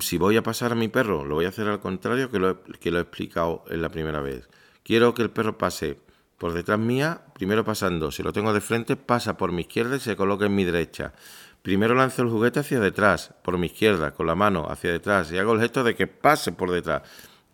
Si 0.00 0.18
voy 0.18 0.36
a 0.36 0.42
pasar 0.42 0.72
a 0.72 0.74
mi 0.74 0.88
perro, 0.88 1.24
lo 1.24 1.36
voy 1.36 1.46
a 1.46 1.48
hacer 1.48 1.66
al 1.66 1.80
contrario 1.80 2.30
que 2.30 2.38
lo, 2.38 2.62
que 2.62 2.90
lo 2.90 2.98
he 2.98 3.02
explicado 3.02 3.64
en 3.70 3.80
la 3.80 3.88
primera 3.88 4.20
vez. 4.20 4.48
Quiero 4.82 5.14
que 5.14 5.22
el 5.22 5.30
perro 5.30 5.56
pase 5.56 5.98
por 6.36 6.52
detrás 6.52 6.78
mía, 6.78 7.22
primero 7.32 7.64
pasando, 7.64 8.12
si 8.12 8.22
lo 8.22 8.34
tengo 8.34 8.52
de 8.52 8.60
frente, 8.60 8.96
pasa 8.96 9.38
por 9.38 9.50
mi 9.50 9.62
izquierda 9.62 9.96
y 9.96 10.00
se 10.00 10.14
coloca 10.14 10.44
en 10.44 10.54
mi 10.54 10.64
derecha. 10.64 11.14
Primero 11.62 11.94
lanzo 11.94 12.20
el 12.20 12.28
juguete 12.28 12.60
hacia 12.60 12.80
detrás, 12.80 13.32
por 13.42 13.56
mi 13.56 13.68
izquierda, 13.68 14.12
con 14.12 14.26
la 14.26 14.34
mano 14.34 14.66
hacia 14.68 14.92
detrás, 14.92 15.32
y 15.32 15.38
hago 15.38 15.54
el 15.54 15.60
gesto 15.60 15.82
de 15.84 15.94
que 15.94 16.06
pase 16.06 16.52
por 16.52 16.70
detrás. 16.70 17.02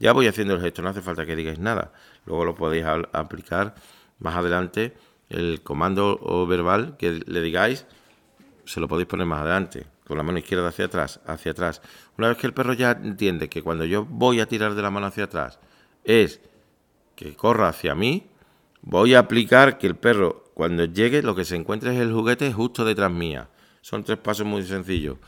Ya 0.00 0.12
voy 0.12 0.26
haciendo 0.26 0.54
el 0.54 0.60
gesto, 0.60 0.82
no 0.82 0.88
hace 0.88 1.02
falta 1.02 1.26
que 1.26 1.36
digáis 1.36 1.58
nada. 1.58 1.92
Luego 2.24 2.44
lo 2.44 2.54
podéis 2.56 2.84
aplicar 3.12 3.74
más 4.18 4.34
adelante. 4.34 4.94
El 5.28 5.62
comando 5.62 6.46
verbal 6.48 6.96
que 6.96 7.22
le 7.24 7.40
digáis, 7.42 7.86
se 8.64 8.80
lo 8.80 8.88
podéis 8.88 9.06
poner 9.06 9.26
más 9.26 9.42
adelante, 9.42 9.86
con 10.06 10.16
la 10.16 10.24
mano 10.24 10.38
izquierda 10.38 10.68
hacia 10.68 10.86
atrás, 10.86 11.20
hacia 11.26 11.52
atrás. 11.52 11.82
Una 12.18 12.28
vez 12.28 12.38
que 12.38 12.46
el 12.46 12.54
perro 12.54 12.72
ya 12.72 12.92
entiende 12.92 13.48
que 13.48 13.62
cuando 13.62 13.84
yo 13.84 14.04
voy 14.04 14.40
a 14.40 14.46
tirar 14.46 14.74
de 14.74 14.82
la 14.82 14.90
mano 14.90 15.06
hacia 15.06 15.24
atrás 15.24 15.60
es 16.02 16.40
que 17.14 17.36
corra 17.36 17.68
hacia 17.68 17.94
mí, 17.94 18.26
voy 18.80 19.14
a 19.14 19.20
aplicar 19.20 19.76
que 19.76 19.86
el 19.86 19.96
perro 19.96 20.50
cuando 20.54 20.86
llegue 20.86 21.22
lo 21.22 21.34
que 21.34 21.44
se 21.44 21.56
encuentre 21.56 21.94
es 21.94 22.00
el 22.00 22.12
juguete 22.12 22.52
justo 22.52 22.84
detrás 22.84 23.12
mía. 23.12 23.50
Son 23.82 24.02
tres 24.02 24.18
pasos 24.18 24.46
muy 24.46 24.62
sencillos. 24.62 25.18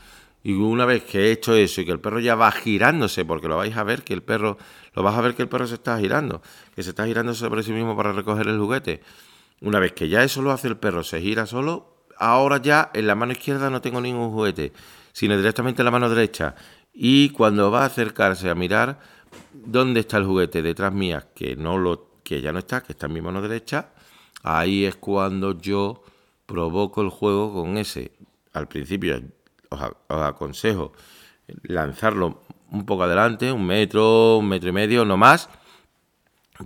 Y 0.43 0.53
una 0.53 0.85
vez 0.85 1.03
que 1.03 1.19
he 1.19 1.31
hecho 1.31 1.55
eso 1.55 1.81
y 1.81 1.85
que 1.85 1.91
el 1.91 2.01
perro 2.01 2.19
ya 2.19 2.35
va 2.35 2.51
girándose, 2.51 3.23
porque 3.23 3.47
lo 3.47 3.55
vais 3.55 3.75
a 3.77 3.83
ver 3.83 4.03
que 4.03 4.13
el 4.13 4.21
perro, 4.21 4.57
lo 4.93 5.01
vas 5.01 5.15
a 5.15 5.21
ver 5.21 5.35
que 5.35 5.41
el 5.41 5.47
perro 5.47 5.67
se 5.67 5.75
está 5.75 5.97
girando, 5.97 6.41
que 6.75 6.83
se 6.83 6.89
está 6.89 7.05
girando 7.05 7.33
sobre 7.33 7.63
sí 7.63 7.71
mismo 7.71 7.95
para 7.95 8.11
recoger 8.11 8.47
el 8.47 8.59
juguete. 8.59 9.01
Una 9.61 9.79
vez 9.79 9.93
que 9.93 10.09
ya 10.09 10.21
eso 10.21 10.41
lo 10.41 10.51
hace 10.51 10.67
el 10.67 10.75
perro, 10.75 11.03
se 11.03 11.21
gira 11.21 11.45
solo, 11.45 12.05
ahora 12.17 12.57
ya 12.57 12.91
en 12.93 13.07
la 13.07 13.15
mano 13.15 13.31
izquierda 13.31 13.69
no 13.69 13.81
tengo 13.81 14.01
ningún 14.01 14.31
juguete, 14.31 14.73
sino 15.13 15.37
directamente 15.37 15.81
en 15.81 15.85
la 15.85 15.91
mano 15.91 16.09
derecha. 16.09 16.55
Y 16.93 17.29
cuando 17.29 17.71
va 17.71 17.83
a 17.83 17.85
acercarse 17.85 18.49
a 18.49 18.55
mirar 18.55 18.99
dónde 19.53 20.01
está 20.01 20.17
el 20.17 20.25
juguete 20.25 20.61
detrás 20.61 20.93
mía, 20.93 21.29
que 21.33 21.55
no 21.55 21.77
lo, 21.77 22.19
que 22.23 22.41
ya 22.41 22.51
no 22.51 22.59
está, 22.59 22.83
que 22.83 22.91
está 22.91 23.05
en 23.05 23.13
mi 23.13 23.21
mano 23.21 23.41
derecha, 23.41 23.91
ahí 24.43 24.83
es 24.83 24.97
cuando 24.97 25.57
yo 25.57 26.03
provoco 26.45 27.01
el 27.01 27.09
juego 27.09 27.53
con 27.53 27.77
ese 27.77 28.11
al 28.51 28.67
principio 28.67 29.19
os, 29.73 30.21
aconsejo 30.21 30.93
lanzarlo 31.63 32.41
un 32.71 32.85
poco 32.85 33.03
adelante, 33.03 33.51
un 33.51 33.65
metro, 33.65 34.37
un 34.37 34.47
metro 34.47 34.69
y 34.69 34.71
medio, 34.71 35.05
no 35.05 35.17
más, 35.17 35.49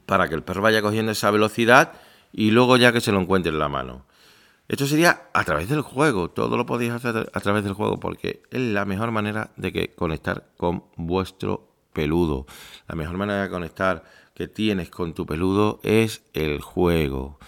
para 0.05 0.27
que 0.27 0.35
el 0.35 0.43
perro 0.43 0.61
vaya 0.61 0.81
cogiendo 0.81 1.11
esa 1.11 1.31
velocidad 1.31 1.93
y 2.31 2.51
luego 2.51 2.77
ya 2.77 2.91
que 2.91 3.01
se 3.01 3.11
lo 3.11 3.19
encuentre 3.19 3.51
en 3.51 3.59
la 3.59 3.69
mano. 3.69 4.05
Esto 4.67 4.85
sería 4.85 5.29
a 5.33 5.43
través 5.45 5.69
del 5.69 5.81
juego, 5.81 6.29
todo 6.29 6.57
lo 6.57 6.65
podéis 6.65 6.91
hacer 6.91 7.29
a 7.33 7.39
través 7.39 7.63
del 7.63 7.73
juego 7.73 7.99
porque 7.99 8.43
es 8.51 8.59
la 8.59 8.85
mejor 8.85 9.11
manera 9.11 9.51
de 9.55 9.71
que 9.71 9.95
conectar 9.95 10.49
con 10.57 10.83
vuestro 10.97 11.69
peludo. 11.93 12.45
La 12.87 12.95
mejor 12.95 13.17
manera 13.17 13.43
de 13.43 13.49
conectar 13.49 14.03
que 14.33 14.47
tienes 14.47 14.89
con 14.89 15.13
tu 15.13 15.25
peludo 15.25 15.79
es 15.83 16.21
el 16.33 16.61
juego. 16.61 17.39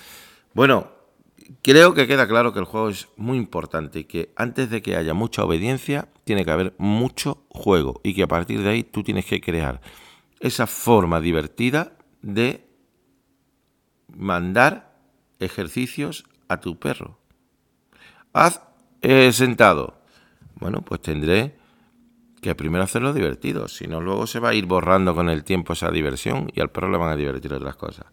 Bueno, 0.53 0.98
creo 1.61 1.93
que 1.93 2.07
queda 2.07 2.27
claro 2.27 2.53
que 2.53 2.59
el 2.59 2.65
juego 2.65 2.89
es 2.89 3.07
muy 3.17 3.37
importante 3.37 3.99
y 3.99 4.03
que 4.05 4.33
antes 4.35 4.69
de 4.69 4.81
que 4.81 4.95
haya 4.95 5.13
mucha 5.13 5.43
obediencia, 5.43 6.09
tiene 6.23 6.45
que 6.45 6.51
haber 6.51 6.75
mucho 6.77 7.45
juego 7.49 8.01
y 8.03 8.13
que 8.13 8.23
a 8.23 8.27
partir 8.27 8.61
de 8.61 8.69
ahí 8.69 8.83
tú 8.83 9.03
tienes 9.03 9.25
que 9.25 9.41
crear 9.41 9.81
esa 10.39 10.67
forma 10.67 11.19
divertida 11.21 11.93
de 12.21 12.67
mandar 14.15 14.97
ejercicios 15.39 16.25
a 16.47 16.59
tu 16.59 16.77
perro. 16.77 17.19
Haz 18.33 18.61
eh, 19.01 19.31
sentado. 19.31 20.01
Bueno, 20.55 20.81
pues 20.81 21.01
tendré 21.01 21.57
que 22.41 22.55
primero 22.55 22.83
hacerlo 22.83 23.13
divertido, 23.13 23.67
si 23.67 23.87
no 23.87 24.01
luego 24.01 24.27
se 24.27 24.39
va 24.39 24.49
a 24.49 24.53
ir 24.53 24.65
borrando 24.65 25.13
con 25.13 25.29
el 25.29 25.43
tiempo 25.43 25.73
esa 25.73 25.91
diversión 25.91 26.49
y 26.53 26.61
al 26.61 26.69
perro 26.69 26.89
le 26.89 26.97
van 26.97 27.11
a 27.11 27.15
divertir 27.15 27.53
otras 27.53 27.75
cosas. 27.75 28.05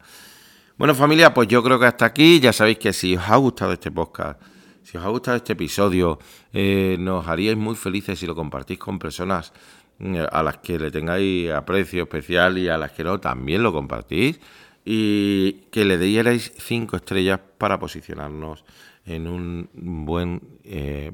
Bueno 0.79 0.95
familia, 0.95 1.33
pues 1.33 1.49
yo 1.49 1.63
creo 1.63 1.81
que 1.81 1.87
hasta 1.87 2.05
aquí, 2.05 2.39
ya 2.39 2.53
sabéis 2.53 2.77
que 2.77 2.93
si 2.93 3.17
os 3.17 3.27
ha 3.31 3.37
gustado 3.37 3.73
este 3.73 3.91
podcast, 3.91 4.39
si 4.83 4.99
os 4.99 5.05
ha 5.05 5.09
gustado 5.09 5.39
este 5.39 5.55
episodio, 5.55 6.19
eh, 6.53 6.99
nos 7.01 7.27
haríais 7.27 7.57
muy 7.57 7.75
felices 7.77 8.19
si 8.19 8.27
lo 8.27 8.35
compartís 8.35 8.79
con 8.79 8.99
personas 8.99 9.55
eh, 10.01 10.27
a 10.31 10.43
las 10.43 10.59
que 10.59 10.79
le 10.79 10.91
tengáis 10.91 11.51
aprecio 11.51 12.03
especial 12.03 12.59
y 12.59 12.69
a 12.69 12.77
las 12.77 12.93
que 12.93 13.05
no, 13.05 13.19
también 13.19 13.63
lo 13.63 13.73
compartís. 13.73 14.39
Y 14.85 15.65
que 15.71 15.87
le 15.87 15.97
dierais 15.97 16.53
cinco 16.59 16.97
estrellas 16.97 17.41
para 17.57 17.79
posicionarnos 17.79 18.63
en 19.07 19.29
un 19.29 19.71
buen 20.05 20.43
eh, 20.63 21.11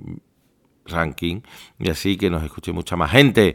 ranking. 0.86 1.40
Y 1.78 1.88
así 1.88 2.16
que 2.16 2.30
nos 2.30 2.42
escuche 2.42 2.72
mucha 2.72 2.96
más 2.96 3.12
gente. 3.12 3.54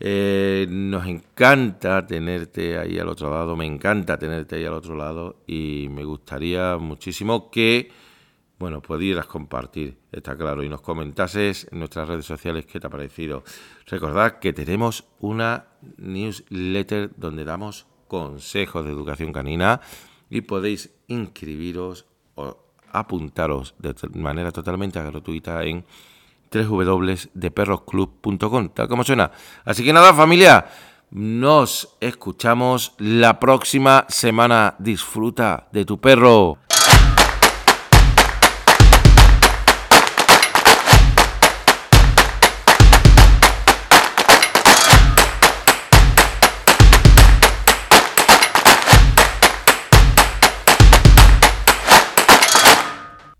Eh, 0.00 0.66
nos 0.68 1.06
encanta 1.06 2.06
tenerte 2.06 2.78
ahí 2.78 2.98
al 2.98 3.08
otro 3.08 3.30
lado, 3.30 3.56
me 3.56 3.66
encanta 3.66 4.18
tenerte 4.18 4.56
ahí 4.56 4.64
al 4.64 4.74
otro 4.74 4.96
lado 4.96 5.36
y 5.46 5.88
me 5.90 6.04
gustaría 6.04 6.76
muchísimo 6.78 7.50
que, 7.50 7.90
bueno, 8.58 8.82
pudieras 8.82 9.26
compartir, 9.26 9.96
está 10.10 10.36
claro, 10.36 10.64
y 10.64 10.68
nos 10.68 10.80
comentases 10.80 11.68
en 11.70 11.78
nuestras 11.78 12.08
redes 12.08 12.26
sociales 12.26 12.66
qué 12.66 12.80
te 12.80 12.86
ha 12.86 12.90
parecido. 12.90 13.44
Recordad 13.86 14.40
que 14.40 14.52
tenemos 14.52 15.04
una 15.20 15.66
newsletter 15.96 17.10
donde 17.16 17.44
damos 17.44 17.86
consejos 18.08 18.84
de 18.84 18.90
educación 18.90 19.32
canina 19.32 19.80
y 20.28 20.40
podéis 20.40 20.90
inscribiros 21.06 22.06
o 22.34 22.58
apuntaros 22.90 23.74
de 23.78 23.94
manera 24.18 24.50
totalmente 24.50 25.00
gratuita 25.02 25.64
en 25.64 25.84
www.deperrosclub.com, 26.62 28.68
tal 28.70 28.88
como 28.88 29.04
suena. 29.04 29.30
Así 29.64 29.84
que 29.84 29.92
nada, 29.92 30.14
familia, 30.14 30.66
nos 31.10 31.96
escuchamos 32.00 32.94
la 32.98 33.40
próxima 33.40 34.06
semana. 34.08 34.76
Disfruta 34.78 35.66
de 35.72 35.84
tu 35.84 36.00
perro. 36.00 36.58